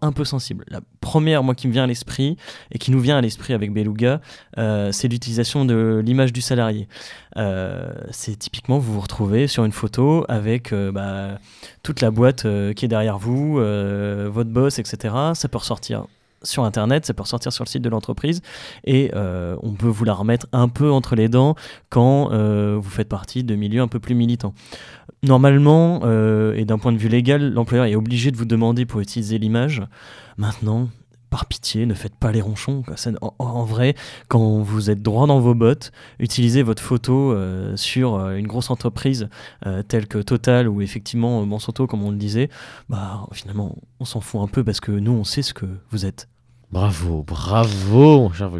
un 0.00 0.12
peu 0.12 0.24
sensible. 0.24 0.64
La 0.68 0.80
première, 1.00 1.42
moi, 1.42 1.54
qui 1.54 1.68
me 1.68 1.72
vient 1.72 1.84
à 1.84 1.86
l'esprit, 1.86 2.36
et 2.70 2.78
qui 2.78 2.90
nous 2.90 3.00
vient 3.00 3.18
à 3.18 3.20
l'esprit 3.20 3.54
avec 3.54 3.72
Beluga, 3.72 4.20
euh, 4.58 4.92
c'est 4.92 5.08
l'utilisation 5.08 5.64
de 5.64 6.02
l'image 6.04 6.32
du 6.32 6.40
salarié. 6.40 6.88
Euh, 7.36 7.92
c'est 8.10 8.36
typiquement, 8.36 8.78
vous 8.78 8.94
vous 8.94 9.00
retrouvez 9.00 9.46
sur 9.46 9.64
une 9.64 9.72
photo 9.72 10.24
avec 10.28 10.72
euh, 10.72 10.92
bah, 10.92 11.38
toute 11.82 12.00
la 12.00 12.10
boîte 12.10 12.46
qui 12.74 12.84
est 12.84 12.88
derrière 12.88 13.18
vous, 13.18 13.54
votre 13.54 14.50
boss, 14.50 14.78
etc. 14.78 15.14
Ça 15.34 15.48
peut 15.48 15.58
ressortir 15.58 16.06
sur 16.42 16.64
Internet, 16.64 17.06
ça 17.06 17.14
peut 17.14 17.22
ressortir 17.22 17.52
sur 17.52 17.64
le 17.64 17.68
site 17.68 17.82
de 17.82 17.88
l'entreprise 17.88 18.40
et 18.84 19.10
on 19.14 19.72
peut 19.74 19.88
vous 19.88 20.04
la 20.04 20.14
remettre 20.14 20.46
un 20.52 20.68
peu 20.68 20.90
entre 20.90 21.14
les 21.14 21.28
dents 21.28 21.54
quand 21.88 22.30
vous 22.30 22.90
faites 22.90 23.08
partie 23.08 23.44
de 23.44 23.54
milieux 23.54 23.82
un 23.82 23.88
peu 23.88 24.00
plus 24.00 24.14
militants. 24.14 24.54
Normalement, 25.22 26.00
euh, 26.04 26.54
et 26.54 26.64
d'un 26.64 26.78
point 26.78 26.92
de 26.92 26.96
vue 26.96 27.08
légal, 27.08 27.52
l'employeur 27.52 27.84
est 27.84 27.94
obligé 27.94 28.30
de 28.30 28.36
vous 28.36 28.46
demander 28.46 28.86
pour 28.86 29.00
utiliser 29.00 29.38
l'image. 29.38 29.82
Maintenant, 30.38 30.88
par 31.30 31.46
pitié, 31.46 31.86
ne 31.86 31.94
faites 31.94 32.14
pas 32.14 32.32
les 32.32 32.40
ronchons. 32.40 32.82
En, 33.38 33.64
vrai, 33.64 33.94
quand 34.28 34.60
vous 34.60 34.90
êtes 34.90 35.02
droit 35.02 35.26
dans 35.26 35.40
vos 35.40 35.54
bottes, 35.54 35.92
utilisez 36.18 36.62
votre 36.62 36.82
photo 36.82 37.32
euh, 37.32 37.76
sur 37.76 38.16
euh, 38.16 38.36
une 38.36 38.46
grosse 38.46 38.70
entreprise 38.70 39.28
telle 39.88 40.06
que 40.06 40.18
Total 40.18 40.68
ou 40.68 40.82
effectivement 40.82 41.44
Monsanto, 41.46 41.86
comme 41.86 42.02
on 42.02 42.10
le 42.10 42.16
disait, 42.16 42.50
bah 42.88 43.26
finalement, 43.32 43.76
on 44.00 44.04
s'en 44.04 44.20
fout 44.20 44.40
un 44.40 44.48
peu 44.48 44.64
parce 44.64 44.80
que 44.80 44.92
nous, 44.92 45.12
on 45.12 45.24
sait 45.24 45.42
ce 45.42 45.54
que 45.54 45.66
vous 45.90 46.04
êtes. 46.04 46.28
Bravo, 46.72 47.24
bravo, 47.24 48.20
mon 48.20 48.32
cher 48.32 48.50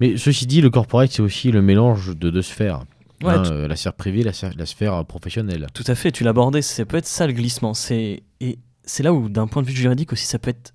Mais 0.00 0.16
ceci 0.16 0.46
dit, 0.46 0.60
le 0.60 0.70
corporate, 0.70 1.10
c'est 1.10 1.22
aussi 1.22 1.50
le 1.50 1.62
mélange 1.62 2.16
de 2.16 2.30
deux 2.30 2.42
sphères. 2.42 2.84
Hein, 3.24 3.44
euh, 3.50 3.66
la 3.66 3.74
sphère 3.74 3.94
privée, 3.94 4.22
la, 4.22 4.32
la, 4.56 4.66
sphère 4.66 5.04
professionnelle. 5.04 5.66
Tout 5.74 5.84
à 5.88 5.96
fait, 5.96 6.12
tu 6.12 6.22
l'abordais, 6.22 6.62
ça 6.62 6.84
peut 6.84 6.96
être 6.96 7.06
ça 7.06 7.26
le 7.26 7.32
glissement. 7.32 7.72
Et 7.90 8.22
c'est 8.84 9.02
là 9.02 9.12
où, 9.12 9.28
d'un 9.28 9.48
point 9.48 9.62
de 9.62 9.66
vue 9.66 9.74
juridique 9.74 10.12
aussi, 10.12 10.26
ça 10.26 10.38
peut 10.38 10.50
être. 10.50 10.74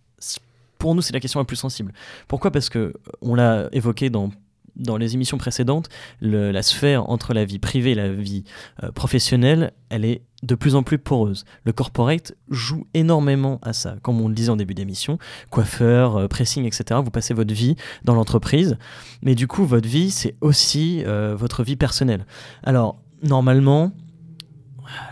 Pour 0.83 0.95
nous, 0.95 1.01
c'est 1.01 1.13
la 1.13 1.21
question 1.21 1.39
la 1.39 1.45
plus 1.45 1.55
sensible. 1.55 1.93
Pourquoi? 2.27 2.51
Parce 2.51 2.67
que 2.67 2.91
on 3.21 3.35
l'a 3.35 3.69
évoqué 3.71 4.09
dans 4.09 4.97
les 4.97 5.13
émissions 5.13 5.37
précédentes, 5.37 5.87
la 6.19 6.61
sphère 6.61 7.09
entre 7.09 7.33
la 7.33 7.45
vie 7.45 7.57
privée 7.57 7.91
et 7.91 7.95
la 7.95 8.11
vie 8.11 8.43
euh, 8.83 8.91
professionnelle, 8.91 9.71
elle 9.87 10.03
est 10.03 10.23
de 10.41 10.55
plus 10.55 10.75
en 10.75 10.83
plus 10.83 10.97
poreuse. 10.97 11.45
Le 11.63 11.71
corporate 11.71 12.35
joue 12.49 12.85
énormément 12.93 13.59
à 13.61 13.71
ça. 13.71 13.95
Comme 14.01 14.19
on 14.19 14.27
le 14.27 14.33
disait 14.33 14.49
en 14.49 14.57
début 14.57 14.73
d'émission, 14.73 15.19
coiffeur, 15.49 16.17
euh, 16.17 16.27
pressing, 16.27 16.65
etc. 16.65 16.99
Vous 17.01 17.11
passez 17.11 17.33
votre 17.33 17.53
vie 17.53 17.77
dans 18.03 18.13
l'entreprise, 18.13 18.77
mais 19.21 19.35
du 19.35 19.47
coup, 19.47 19.63
votre 19.63 19.87
vie, 19.87 20.11
c'est 20.11 20.35
aussi 20.41 21.01
euh, 21.05 21.33
votre 21.33 21.63
vie 21.63 21.77
personnelle. 21.77 22.25
Alors, 22.61 23.01
normalement, 23.21 23.93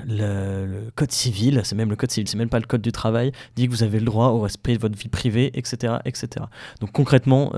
le, 0.06 0.90
code 0.96 1.12
civil, 1.12 1.62
c'est 1.64 1.76
même 1.76 1.90
le 1.90 1.96
code 1.96 2.12
civil, 2.12 2.28
c'est 2.28 2.38
même 2.38 2.50
pas 2.50 2.60
le 2.60 2.66
code 2.66 2.82
du 2.82 2.92
travail, 2.92 3.32
dit 3.56 3.68
que 3.68 3.72
vous 3.72 3.84
avez 3.84 4.00
le 4.00 4.06
droit 4.06 4.28
au 4.28 4.42
respect 4.42 4.76
de 4.76 4.80
votre 4.80 4.98
vie 4.98 5.10
privée, 5.10 5.52
etc. 5.58 5.96
etc. 6.06 6.46
Donc 6.80 6.92
concrètement, 6.92 7.52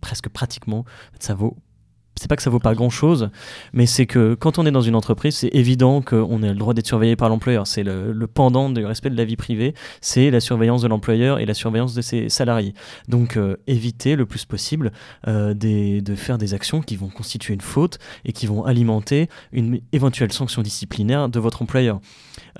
presque 0.00 0.28
pratiquement, 0.28 0.84
ça 1.18 1.34
vaut 1.34 1.56
c'est 2.16 2.28
pas 2.28 2.36
que 2.36 2.42
ça 2.42 2.50
vaut 2.50 2.60
pas 2.60 2.74
grand 2.74 2.90
chose, 2.90 3.30
mais 3.72 3.86
c'est 3.86 4.06
que 4.06 4.34
quand 4.34 4.58
on 4.58 4.66
est 4.66 4.70
dans 4.70 4.80
une 4.80 4.94
entreprise, 4.94 5.36
c'est 5.36 5.48
évident 5.52 6.00
qu'on 6.00 6.42
a 6.42 6.48
le 6.48 6.54
droit 6.54 6.74
d'être 6.74 6.86
surveillé 6.86 7.16
par 7.16 7.28
l'employeur. 7.28 7.66
C'est 7.66 7.82
le, 7.82 8.14
pendant 8.26 8.70
du 8.70 8.84
respect 8.84 9.10
de 9.10 9.16
la 9.16 9.24
vie 9.24 9.36
privée, 9.36 9.74
c'est 10.00 10.30
la 10.30 10.40
surveillance 10.40 10.82
de 10.82 10.88
l'employeur 10.88 11.38
et 11.38 11.46
la 11.46 11.54
surveillance 11.54 11.94
de 11.94 12.02
ses 12.02 12.28
salariés. 12.28 12.74
Donc 13.08 13.36
euh, 13.36 13.56
éviter 13.66 14.16
le 14.16 14.26
plus 14.26 14.44
possible 14.44 14.92
euh, 15.26 15.54
de 15.54 16.14
faire 16.14 16.38
des 16.38 16.54
actions 16.54 16.80
qui 16.80 16.96
vont 16.96 17.08
constituer 17.08 17.54
une 17.54 17.60
faute 17.60 17.98
et 18.24 18.32
qui 18.32 18.46
vont 18.46 18.64
alimenter 18.64 19.28
une 19.52 19.80
éventuelle 19.92 20.32
sanction 20.32 20.62
disciplinaire 20.62 21.28
de 21.28 21.40
votre 21.40 21.62
employeur. 21.62 22.00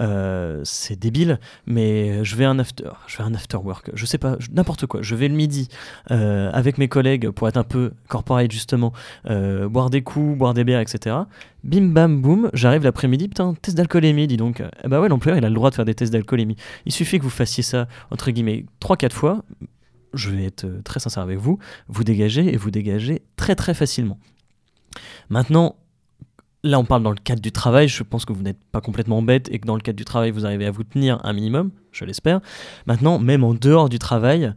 Euh, 0.00 0.60
c'est 0.64 0.98
débile, 0.98 1.38
mais 1.66 2.24
je 2.24 2.36
vais 2.36 2.44
un 2.44 2.58
after, 2.58 2.90
je 3.06 3.18
vais 3.18 3.24
un 3.24 3.34
after 3.34 3.58
work, 3.58 3.90
je 3.94 4.06
sais 4.06 4.18
pas, 4.18 4.36
n'importe 4.52 4.86
quoi. 4.86 5.02
Je 5.02 5.14
vais 5.14 5.28
le 5.28 5.34
midi 5.34 5.68
euh, 6.10 6.50
avec 6.52 6.78
mes 6.78 6.88
collègues 6.88 7.30
pour 7.30 7.48
être 7.48 7.56
un 7.56 7.64
peu 7.64 7.92
corporate 8.08 8.50
justement, 8.50 8.92
euh, 9.30 9.43
boire 9.70 9.90
des 9.90 10.02
coups, 10.02 10.37
boire 10.37 10.54
des 10.54 10.64
bières, 10.64 10.80
etc. 10.80 11.16
Bim 11.62 11.88
bam 11.88 12.20
boum, 12.20 12.50
j'arrive 12.52 12.85
l'après-midi, 12.85 13.28
putain, 13.28 13.54
test 13.61 13.76
d'alcoolémie, 13.76 14.26
dis 14.26 14.37
donc. 14.37 14.62
Eh 14.83 14.88
bah 14.88 15.00
ouais, 15.00 15.09
l'employeur 15.09 15.38
il 15.38 15.44
a 15.44 15.48
le 15.48 15.54
droit 15.54 15.70
de 15.70 15.74
faire 15.74 15.85
des 15.85 15.94
tests 15.94 16.12
d'alcoolémie. 16.12 16.57
Il 16.87 16.92
suffit 16.92 17.18
que 17.18 17.24
vous 17.24 17.30
fassiez 17.30 17.62
ça 17.62 17.88
entre 18.11 18.30
guillemets 18.30 18.66
3-4 18.80 19.12
fois. 19.12 19.44
Je 20.12 20.30
vais 20.30 20.44
être 20.44 20.66
très 20.85 21.00
sincère 21.00 21.22
avec 21.22 21.38
vous, 21.38 21.59
vous 21.88 22.04
dégagez 22.04 22.52
et 22.52 22.57
vous 22.57 22.70
dégagez 22.70 23.22
très 23.37 23.54
très 23.57 23.74
facilement. 23.74 24.18
Maintenant, 25.28 25.76
Là, 26.64 26.78
on 26.78 26.87
parle 26.87 27.02
dans 27.02 27.11
le 27.11 27.18
cadre 27.22 27.42
du 27.42 27.52
travail. 27.52 27.88
Je 27.88 28.02
pense 28.02 28.24
que 28.24 28.33
vous 28.33 28.42
n'êtes 28.42 28.64
pas 28.72 28.80
complètement 28.80 29.20
bête 29.20 29.50
et 29.52 29.59
que 29.59 29.66
dans 29.66 29.74
le 29.74 29.83
cadre 29.83 29.98
du 29.98 30.07
travail, 30.07 30.30
vous 30.30 30.46
arrivez 30.46 30.64
à 30.64 30.70
vous 30.70 30.83
tenir 30.83 31.20
un 31.22 31.35
minimum, 31.35 31.70
je 31.92 32.07
l'espère. 32.07 32.40
Maintenant, 32.87 33.18
même 33.18 33.44
en 33.44 33.52
dehors 33.52 33.90
du 33.90 33.98
travail, 33.98 34.54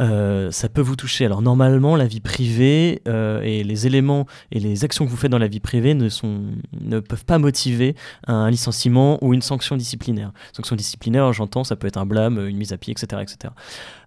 euh, 0.00 0.50
ça 0.50 0.68
peut 0.68 0.80
vous 0.80 0.96
toucher. 0.96 1.24
Alors 1.24 1.42
normalement, 1.42 1.96
la 1.96 2.06
vie 2.06 2.20
privée 2.20 3.02
euh, 3.08 3.40
et 3.42 3.64
les 3.64 3.86
éléments 3.86 4.26
et 4.52 4.60
les 4.60 4.84
actions 4.84 5.04
que 5.04 5.10
vous 5.10 5.16
faites 5.16 5.30
dans 5.30 5.38
la 5.38 5.48
vie 5.48 5.60
privée 5.60 5.94
ne, 5.94 6.08
sont, 6.08 6.42
ne 6.80 7.00
peuvent 7.00 7.24
pas 7.24 7.38
motiver 7.38 7.94
un 8.26 8.50
licenciement 8.50 9.18
ou 9.22 9.34
une 9.34 9.42
sanction 9.42 9.76
disciplinaire. 9.76 10.32
Sanction 10.52 10.76
disciplinaire, 10.76 11.32
j'entends, 11.32 11.64
ça 11.64 11.76
peut 11.76 11.86
être 11.86 11.96
un 11.96 12.06
blâme, 12.06 12.46
une 12.46 12.56
mise 12.56 12.72
à 12.72 12.78
pied, 12.78 12.92
etc. 12.92 13.22
etc. 13.22 13.52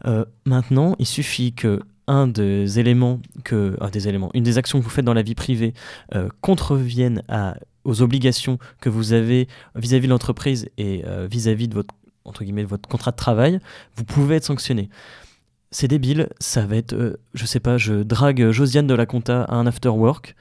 Euh, 0.05 0.25
maintenant, 0.45 0.95
il 0.99 1.05
suffit 1.05 1.53
que 1.53 1.81
un 2.07 2.27
des 2.27 2.79
éléments 2.79 3.21
que 3.43 3.77
des 3.91 4.07
éléments, 4.07 4.31
une 4.33 4.43
des 4.43 4.57
actions 4.57 4.79
que 4.79 4.83
vous 4.83 4.89
faites 4.89 5.05
dans 5.05 5.13
la 5.13 5.21
vie 5.21 5.35
privée 5.35 5.73
contrevienne 6.41 7.21
aux 7.85 8.01
obligations 8.01 8.57
que 8.81 8.89
vous 8.89 9.13
avez 9.13 9.47
vis-à-vis 9.75 10.07
de 10.07 10.11
l'entreprise 10.11 10.67
et 10.77 11.03
vis-à-vis 11.29 11.67
de 11.67 11.75
votre 11.75 11.93
entre 12.25 12.43
guillemets 12.43 12.63
votre 12.63 12.89
contrat 12.89 13.11
de 13.11 13.15
travail, 13.15 13.59
vous 13.95 14.03
pouvez 14.03 14.37
être 14.37 14.45
sanctionné. 14.45 14.89
C'est 15.73 15.87
débile, 15.87 16.27
ça 16.39 16.65
va 16.65 16.75
être, 16.75 16.93
euh, 16.93 17.17
je 17.33 17.45
sais 17.45 17.61
pas, 17.61 17.77
je 17.77 18.03
drague 18.03 18.51
Josiane 18.51 18.87
de 18.87 18.93
la 18.93 19.05
Compta 19.05 19.43
à 19.43 19.55
un 19.55 19.65
after 19.65 19.89
work, 19.89 20.35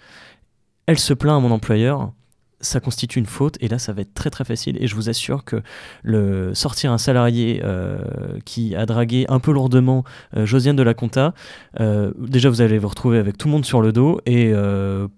elle 0.87 0.99
se 0.99 1.15
plaint 1.15 1.37
à 1.37 1.41
mon 1.41 1.53
employeur, 1.53 2.13
ça 2.61 2.81
constitue 2.81 3.21
une 3.21 3.27
faute 3.27 3.57
et 3.61 3.69
là 3.69 3.79
ça 3.79 3.93
va 3.93 4.03
être 4.03 4.13
très 4.13 4.29
très 4.29 4.45
facile. 4.45 4.77
Et 4.83 4.89
je 4.89 4.97
vous 4.97 5.09
assure 5.09 5.45
que 5.45 5.63
le 6.03 6.53
sortir 6.53 6.91
un 6.93 6.99
salarié 6.99 7.63
euh, 7.65 8.01
qui 8.45 8.75
a 8.75 8.87
dragué 8.87 9.25
un 9.29 9.39
peu 9.39 9.53
lourdement 9.53 10.05
euh, 10.37 10.47
Josiane 10.47 10.77
de 10.77 10.83
la 10.83 10.95
Conta 10.95 11.33
déjà 11.79 12.51
vous 12.51 12.61
allez 12.61 12.79
vous 12.79 12.89
retrouver 12.89 13.19
avec 13.19 13.39
tout 13.39 13.47
le 13.47 13.53
monde 13.53 13.65
sur 13.65 13.81
le 13.81 13.93
dos 13.93 14.21
et 14.27 14.53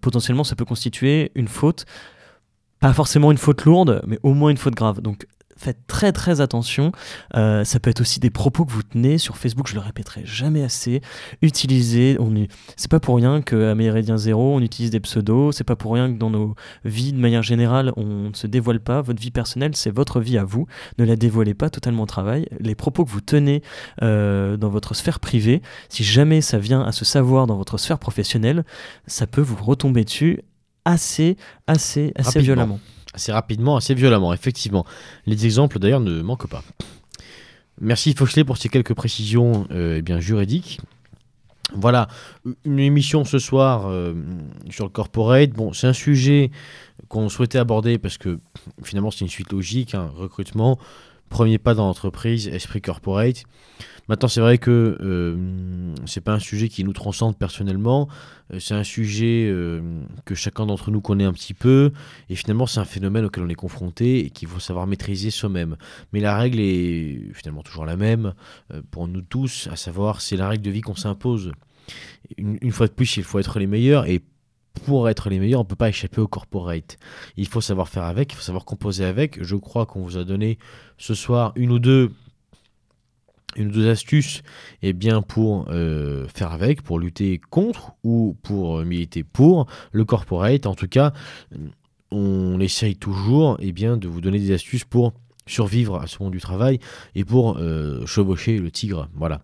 potentiellement 0.02 0.44
ça 0.44 0.56
peut 0.56 0.66
constituer 0.66 1.32
une 1.34 1.48
faute. 1.48 1.86
Pas 2.80 2.92
forcément 2.92 3.32
une 3.32 3.38
faute 3.38 3.64
lourde 3.64 4.02
mais 4.06 4.18
au 4.22 4.34
moins 4.34 4.50
une 4.50 4.58
faute 4.58 4.74
grave. 4.74 5.00
Donc 5.00 5.26
faites 5.62 5.86
très 5.86 6.12
très 6.12 6.40
attention. 6.40 6.92
Euh, 7.36 7.64
ça 7.64 7.80
peut 7.80 7.90
être 7.90 8.00
aussi 8.00 8.20
des 8.20 8.30
propos 8.30 8.64
que 8.64 8.72
vous 8.72 8.82
tenez 8.82 9.18
sur 9.18 9.36
Facebook, 9.36 9.68
je 9.68 9.74
le 9.74 9.80
répéterai 9.80 10.22
jamais 10.24 10.62
assez. 10.62 11.00
Utilisez, 11.40 12.16
on 12.20 12.32
c'est 12.76 12.90
pas 12.90 13.00
pour 13.00 13.16
rien 13.16 13.42
qu'à 13.42 13.74
Méridien 13.74 14.16
Zéro, 14.16 14.54
on 14.56 14.60
utilise 14.60 14.90
des 14.90 15.00
pseudos, 15.00 15.54
c'est 15.54 15.64
pas 15.64 15.76
pour 15.76 15.92
rien 15.92 16.12
que 16.12 16.18
dans 16.18 16.30
nos 16.30 16.54
vies 16.84 17.12
de 17.12 17.18
manière 17.18 17.42
générale, 17.42 17.92
on 17.96 18.30
ne 18.30 18.34
se 18.34 18.46
dévoile 18.46 18.80
pas. 18.80 19.02
Votre 19.02 19.20
vie 19.20 19.30
personnelle, 19.30 19.76
c'est 19.76 19.94
votre 19.94 20.20
vie 20.20 20.38
à 20.38 20.44
vous. 20.44 20.66
Ne 20.98 21.04
la 21.04 21.16
dévoilez 21.16 21.54
pas 21.54 21.70
totalement 21.70 22.04
au 22.04 22.06
travail. 22.06 22.46
Les 22.58 22.74
propos 22.74 23.04
que 23.04 23.10
vous 23.10 23.20
tenez 23.20 23.62
euh, 24.02 24.56
dans 24.56 24.70
votre 24.70 24.94
sphère 24.94 25.20
privée, 25.20 25.62
si 25.88 26.04
jamais 26.04 26.40
ça 26.40 26.58
vient 26.58 26.82
à 26.82 26.92
se 26.92 27.04
savoir 27.04 27.46
dans 27.46 27.56
votre 27.56 27.78
sphère 27.78 27.98
professionnelle, 27.98 28.64
ça 29.06 29.26
peut 29.26 29.40
vous 29.40 29.62
retomber 29.62 30.04
dessus 30.04 30.40
assez, 30.84 31.36
assez, 31.66 32.12
assez 32.16 32.26
Rapidement. 32.26 32.42
violemment. 32.42 32.80
Assez 33.14 33.32
rapidement, 33.32 33.76
assez 33.76 33.94
violemment, 33.94 34.32
effectivement. 34.32 34.84
Les 35.26 35.44
exemples 35.44 35.78
d'ailleurs 35.78 36.00
ne 36.00 36.22
manquent 36.22 36.48
pas. 36.48 36.62
Merci 37.80 38.14
Foxley 38.14 38.44
pour 38.44 38.56
ces 38.56 38.68
quelques 38.68 38.94
précisions 38.94 39.66
euh, 39.70 39.96
eh 39.98 40.02
bien, 40.02 40.20
juridiques. 40.20 40.80
Voilà, 41.74 42.08
une 42.64 42.78
émission 42.78 43.24
ce 43.24 43.38
soir 43.38 43.86
euh, 43.86 44.12
sur 44.68 44.84
le 44.84 44.90
corporate. 44.90 45.50
Bon, 45.50 45.72
c'est 45.72 45.86
un 45.86 45.94
sujet 45.94 46.50
qu'on 47.08 47.28
souhaitait 47.28 47.58
aborder 47.58 47.98
parce 47.98 48.18
que 48.18 48.40
finalement 48.82 49.10
c'est 49.10 49.20
une 49.20 49.30
suite 49.30 49.52
logique, 49.52 49.94
un 49.94 50.08
recrutement, 50.08 50.78
premier 51.32 51.58
pas 51.58 51.74
dans 51.74 51.86
l'entreprise, 51.86 52.46
esprit 52.48 52.80
corporate. 52.80 53.44
Maintenant, 54.08 54.28
c'est 54.28 54.40
vrai 54.40 54.58
que 54.58 54.98
euh, 55.00 55.94
c'est 56.06 56.20
pas 56.20 56.32
un 56.32 56.38
sujet 56.38 56.68
qui 56.68 56.84
nous 56.84 56.92
transcende 56.92 57.36
personnellement. 57.36 58.08
Euh, 58.52 58.58
c'est 58.58 58.74
un 58.74 58.84
sujet 58.84 59.48
euh, 59.48 59.80
que 60.24 60.34
chacun 60.34 60.66
d'entre 60.66 60.90
nous 60.90 61.00
connaît 61.00 61.24
un 61.24 61.32
petit 61.32 61.54
peu. 61.54 61.92
Et 62.28 62.34
finalement, 62.34 62.66
c'est 62.66 62.80
un 62.80 62.84
phénomène 62.84 63.24
auquel 63.24 63.44
on 63.44 63.48
est 63.48 63.54
confronté 63.54 64.26
et 64.26 64.30
qu'il 64.30 64.48
faut 64.48 64.60
savoir 64.60 64.86
maîtriser 64.86 65.30
soi-même. 65.30 65.76
Mais 66.12 66.20
la 66.20 66.36
règle 66.36 66.60
est 66.60 67.32
finalement 67.32 67.62
toujours 67.62 67.86
la 67.86 67.96
même 67.96 68.34
euh, 68.72 68.82
pour 68.90 69.08
nous 69.08 69.22
tous, 69.22 69.68
à 69.70 69.76
savoir, 69.76 70.20
c'est 70.20 70.36
la 70.36 70.48
règle 70.48 70.64
de 70.64 70.70
vie 70.70 70.80
qu'on 70.80 70.96
s'impose. 70.96 71.52
Une, 72.36 72.58
une 72.60 72.72
fois 72.72 72.88
de 72.88 72.92
plus, 72.92 73.16
il 73.16 73.22
faut 73.24 73.38
être 73.38 73.58
les 73.58 73.66
meilleurs. 73.66 74.06
Et 74.06 74.20
pour 74.84 75.08
être 75.08 75.30
les 75.30 75.38
meilleurs, 75.38 75.60
on 75.60 75.64
ne 75.64 75.68
peut 75.68 75.76
pas 75.76 75.88
échapper 75.88 76.20
au 76.20 76.28
corporate. 76.28 76.96
Il 77.36 77.46
faut 77.46 77.60
savoir 77.60 77.88
faire 77.88 78.04
avec, 78.04 78.32
il 78.32 78.36
faut 78.36 78.42
savoir 78.42 78.64
composer 78.64 79.04
avec. 79.04 79.42
Je 79.42 79.56
crois 79.56 79.86
qu'on 79.86 80.02
vous 80.02 80.16
a 80.16 80.24
donné 80.24 80.58
ce 80.98 81.14
soir 81.14 81.52
une 81.56 81.70
ou 81.70 81.78
deux 81.78 82.10
astuces 83.88 84.42
eh 84.82 84.92
bien, 84.92 85.22
pour 85.22 85.66
euh, 85.70 86.26
faire 86.28 86.52
avec, 86.52 86.82
pour 86.82 86.98
lutter 86.98 87.40
contre 87.50 87.92
ou 88.02 88.36
pour 88.42 88.78
euh, 88.78 88.84
militer 88.84 89.24
pour 89.24 89.66
le 89.92 90.04
corporate. 90.04 90.66
En 90.66 90.74
tout 90.74 90.88
cas, 90.88 91.12
on 92.10 92.60
essaye 92.60 92.96
toujours 92.96 93.56
eh 93.60 93.72
bien, 93.72 93.96
de 93.96 94.08
vous 94.08 94.20
donner 94.20 94.38
des 94.38 94.52
astuces 94.52 94.84
pour 94.84 95.12
survivre 95.46 96.00
à 96.00 96.06
ce 96.06 96.22
monde 96.22 96.32
du 96.32 96.40
travail 96.40 96.78
et 97.14 97.24
pour 97.24 97.58
euh, 97.58 98.06
chevaucher 98.06 98.58
le 98.58 98.70
tigre. 98.70 99.08
Voilà. 99.14 99.40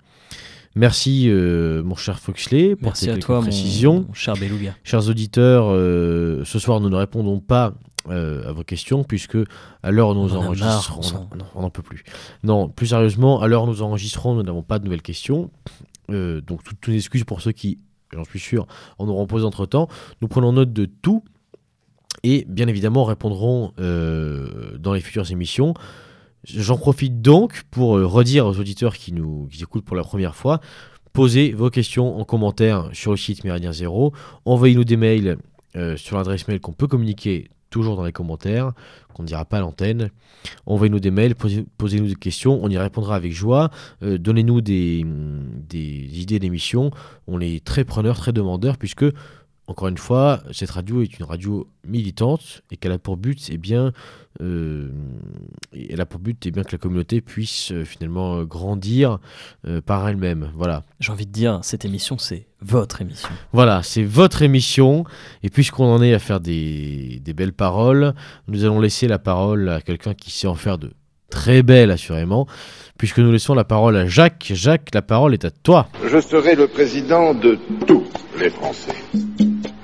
Merci, 0.79 1.25
euh, 1.29 1.83
mon 1.83 1.97
cher 1.97 2.21
Foxley, 2.21 2.77
pour 2.77 2.91
Merci 2.91 3.07
ces 3.07 3.11
à 3.11 3.14
quelques 3.14 3.27
toi, 3.27 3.37
mon, 3.38 3.43
précisions. 3.43 4.05
mon 4.07 4.14
cher. 4.14 4.37
Chers 4.85 5.09
auditeurs, 5.09 5.64
euh, 5.71 6.45
ce 6.45 6.61
soir 6.61 6.79
nous 6.81 6.88
ne 6.88 6.95
répondons 6.95 7.41
pas 7.41 7.75
euh, 8.09 8.49
à 8.49 8.53
vos 8.53 8.62
questions 8.62 9.03
puisque 9.03 9.37
à 9.83 9.91
l'heure 9.91 10.11
où 10.11 10.14
nous 10.14 10.37
On 10.37 10.45
enregistrons, 10.45 11.29
on 11.57 11.62
n'en 11.62 11.71
peut 11.71 11.83
plus. 11.83 12.05
Non, 12.45 12.69
plus 12.69 12.87
sérieusement, 12.87 13.41
à 13.41 13.49
l'heure 13.49 13.64
où 13.64 13.67
nous 13.67 13.83
enregistrons, 13.83 14.37
nous 14.37 14.45
n'avons 14.45 14.62
pas 14.62 14.79
de 14.79 14.85
nouvelles 14.85 15.03
questions. 15.03 15.51
Donc 16.09 16.62
toutes 16.62 16.81
toutes 16.81 16.95
excuses 16.95 17.25
pour 17.25 17.41
ceux 17.41 17.53
qui, 17.53 17.79
j'en 18.14 18.25
suis 18.25 18.38
sûr, 18.38 18.69
en 18.99 19.09
auront 19.09 19.27
posé 19.27 19.45
entre 19.45 19.67
temps. 19.67 19.88
Nous 20.23 20.29
prenons 20.29 20.53
note 20.53 20.73
de 20.73 20.85
tout 20.85 21.25
et 22.23 22.47
bien 22.49 22.69
évidemment 22.69 23.03
répondrons 23.03 23.73
dans 23.77 24.93
les 24.93 25.01
futures 25.01 25.29
émissions. 25.33 25.75
J'en 26.44 26.77
profite 26.79 27.20
donc 27.20 27.62
pour 27.70 27.96
euh, 27.98 28.07
redire 28.07 28.46
aux 28.46 28.59
auditeurs 28.59 28.96
qui 28.96 29.12
nous 29.12 29.48
écoutent 29.61 29.85
pour 29.85 29.96
la 29.96 30.05
première 30.05 30.35
fois, 30.37 30.61
posez 31.12 31.53
vos 31.53 31.68
questions 31.70 32.18
en 32.18 32.24
commentaire 32.24 32.90
sur 32.92 33.11
le 33.11 33.16
site 33.16 33.44
Méridien 33.44 33.72
Zéro, 33.72 34.12
envoyez-nous 34.44 34.85
des 34.85 34.96
mails 34.96 35.37
euh, 35.77 35.96
sur 35.96 36.16
l'adresse 36.16 36.46
mail 36.48 36.61
qu'on 36.61 36.72
peut 36.72 36.87
communiquer 36.87 37.51
toujours 37.70 37.96
dans 37.96 38.05
les 38.05 38.12
commentaires, 38.12 38.72
qu'on 39.12 39.24
ne 39.24 39.29
dira 39.29 39.44
pas 39.44 39.59
à 39.59 39.61
l'antenne. 39.61 40.11
Envoyez-nous 40.64 41.01
des 41.01 41.11
mails, 41.11 41.35
posez- 41.35 41.66
posez-nous 41.77 42.07
des 42.07 42.14
questions, 42.14 42.59
on 42.62 42.70
y 42.70 42.79
répondra 42.79 43.14
avec 43.14 43.33
joie. 43.33 43.70
Euh, 44.03 44.16
Donnez-nous 44.16 44.62
des, 44.62 45.05
des 45.68 46.20
idées 46.20 46.38
d'émissions, 46.38 46.90
on 47.27 47.40
est 47.40 47.62
très 47.62 47.85
preneurs, 47.85 48.16
très 48.16 48.33
demandeurs, 48.33 48.79
puisque, 48.79 49.05
encore 49.69 49.89
une 49.89 49.99
fois, 49.99 50.41
cette 50.51 50.71
radio 50.71 51.03
est 51.03 51.19
une 51.19 51.27
radio 51.27 51.69
militante 51.87 52.63
et 52.71 52.79
qu'elle 52.79 52.91
a 52.93 52.99
pour 52.99 53.19
but, 53.19 53.51
eh 53.53 53.59
bien, 53.59 53.93
euh, 54.41 54.89
elle 55.91 56.01
a 56.01 56.07
pour 56.07 56.21
but 56.21 56.47
eh 56.47 56.51
bien, 56.51 56.65
que 56.65 56.73
la 56.73 56.79
communauté 56.79 57.21
puisse 57.21 57.71
euh, 57.73 57.85
finalement 57.85 58.39
euh, 58.39 58.45
grandir 58.45 59.19
euh, 59.67 59.83
par 59.83 60.09
elle-même. 60.09 60.51
Voilà. 60.55 60.85
J'ai 61.01 61.13
envie 61.13 61.27
de 61.27 61.33
dire, 61.33 61.61
cette 61.63 61.85
émission, 61.85 62.17
c'est 62.17 62.47
votre 62.63 63.03
émission. 63.03 63.29
Voilà, 63.53 63.83
c'est 63.83 64.05
votre 64.05 64.41
émission. 64.41 65.05
Et 65.43 65.51
puisqu'on 65.51 65.85
en 65.85 66.03
est 66.03 66.15
à 66.15 66.19
faire 66.19 66.41
des, 66.41 67.21
des 67.23 67.35
belles 67.35 67.53
paroles, 67.53 68.15
nous 68.47 68.65
allons 68.65 68.81
laisser 68.81 69.07
la 69.07 69.19
parole 69.19 69.69
à 69.69 69.83
quelqu'un 69.83 70.15
qui 70.15 70.31
sait 70.31 70.47
en 70.47 70.55
faire 70.55 70.79
de 70.79 70.93
très 71.29 71.63
belles, 71.63 71.91
assurément. 71.91 72.47
Puisque 72.97 73.19
nous 73.19 73.33
laissons 73.33 73.55
la 73.55 73.65
parole 73.65 73.97
à 73.97 74.07
Jacques. 74.07 74.51
Jacques, 74.55 74.95
la 74.95 75.03
parole 75.03 75.35
est 75.35 75.45
à 75.45 75.51
toi. 75.51 75.89
Je 76.11 76.21
serai 76.21 76.55
le 76.55 76.69
président 76.69 77.35
de 77.35 77.59
tous 77.87 78.05
les 78.41 78.51
Français. 78.51 78.95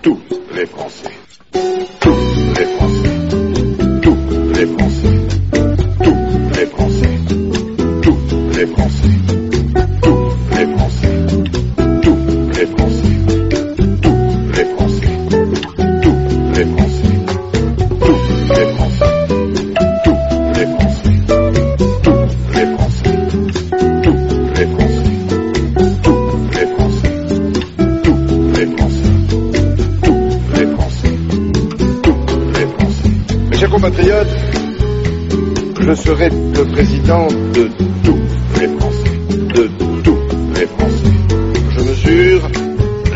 Tous 0.04 0.20
les 0.54 0.66
Français. 0.66 1.08
Tous 1.50 2.10
les 2.58 2.66
Français. 2.76 3.08
Tous 4.02 4.16
les 4.54 4.66
Français. 4.66 5.08
Tous 6.02 6.58
les 6.58 6.66
Français. 6.66 7.18
Tous 8.02 8.58
les 8.58 8.66
Français. 8.66 9.43
Je 35.94 36.00
serai 36.00 36.28
le 36.28 36.64
président 36.72 37.26
de 37.28 37.68
tous 38.02 38.18
les 38.61 38.68
Français, 38.78 39.11
de 39.54 39.70
tous 40.02 40.18
les 40.57 40.66
Français. 40.66 41.12
Je 41.70 41.80
mesure 41.80 42.48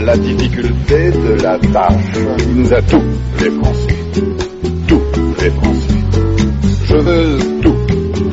la 0.05 0.17
difficulté 0.17 1.11
de 1.11 1.43
la 1.43 1.59
tâche 1.59 2.13
qui 2.39 2.49
nous 2.55 2.73
a 2.73 2.81
tous 2.83 3.03
les 3.41 3.51
Français, 3.51 3.97
tous 4.87 5.03
les 5.43 5.51
Français. 5.51 5.95
Je 6.85 6.97
veux 6.97 7.39
tout, 7.63 7.77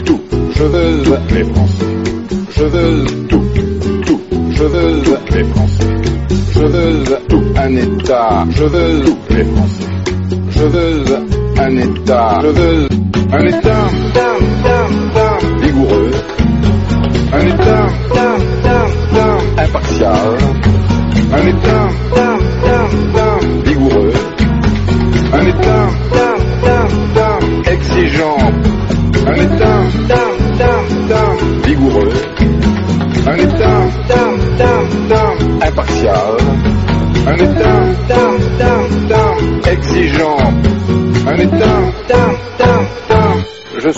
tout, 0.05 0.21
je 0.55 0.63
veux 0.63 1.03
les 1.33 1.43
Français. 1.45 1.85
Je 2.57 2.63
veux 2.65 3.05
tout, 3.27 3.43
tout, 4.05 4.21
je 4.51 4.63
veux 4.63 5.01
les 5.33 5.43
Français. 5.45 5.87
Je 6.53 6.65
veux 6.65 7.03
tout 7.27 7.43
un 7.57 7.75
État. 7.75 8.45
Je 8.51 8.63
veux 8.63 9.01
tous 9.05 9.33
les 9.35 9.43
Français. 9.45 9.89
Je 10.49 10.63
veux 10.63 11.03
un 11.57 11.77
État. 11.77 12.39
Je 12.43 12.47
veux 12.47 12.94
un 13.37 13.45
État 13.47 13.87
vigoureux. 15.61 16.11
Un 17.33 17.47
État 17.47 17.87
impartial. 19.57 20.37
Un 21.33 21.47
État 21.47 21.87
vigoureux. 23.65 24.13
Un 25.33 25.45
État 25.47 25.89
exigeant. 27.73 28.37
Un 29.27 29.35
État 29.35 29.79
vigoureux. 31.65 32.13
Un 33.27 33.35
État 33.35 33.79
impartial. 35.61 36.37
Un 37.27 37.35
État 37.35 37.75
exigeant. 39.71 40.34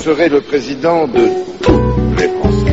Serai 0.02 0.30
le 0.30 0.42
président 0.42 1.08
de 1.08 1.28
tous 1.62 2.16
les 2.18 2.28
Français. 2.40 2.67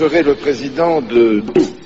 Serai 0.00 0.22
le 0.22 0.34
président 0.34 1.02
de 1.02 1.42
Français. 1.54 1.79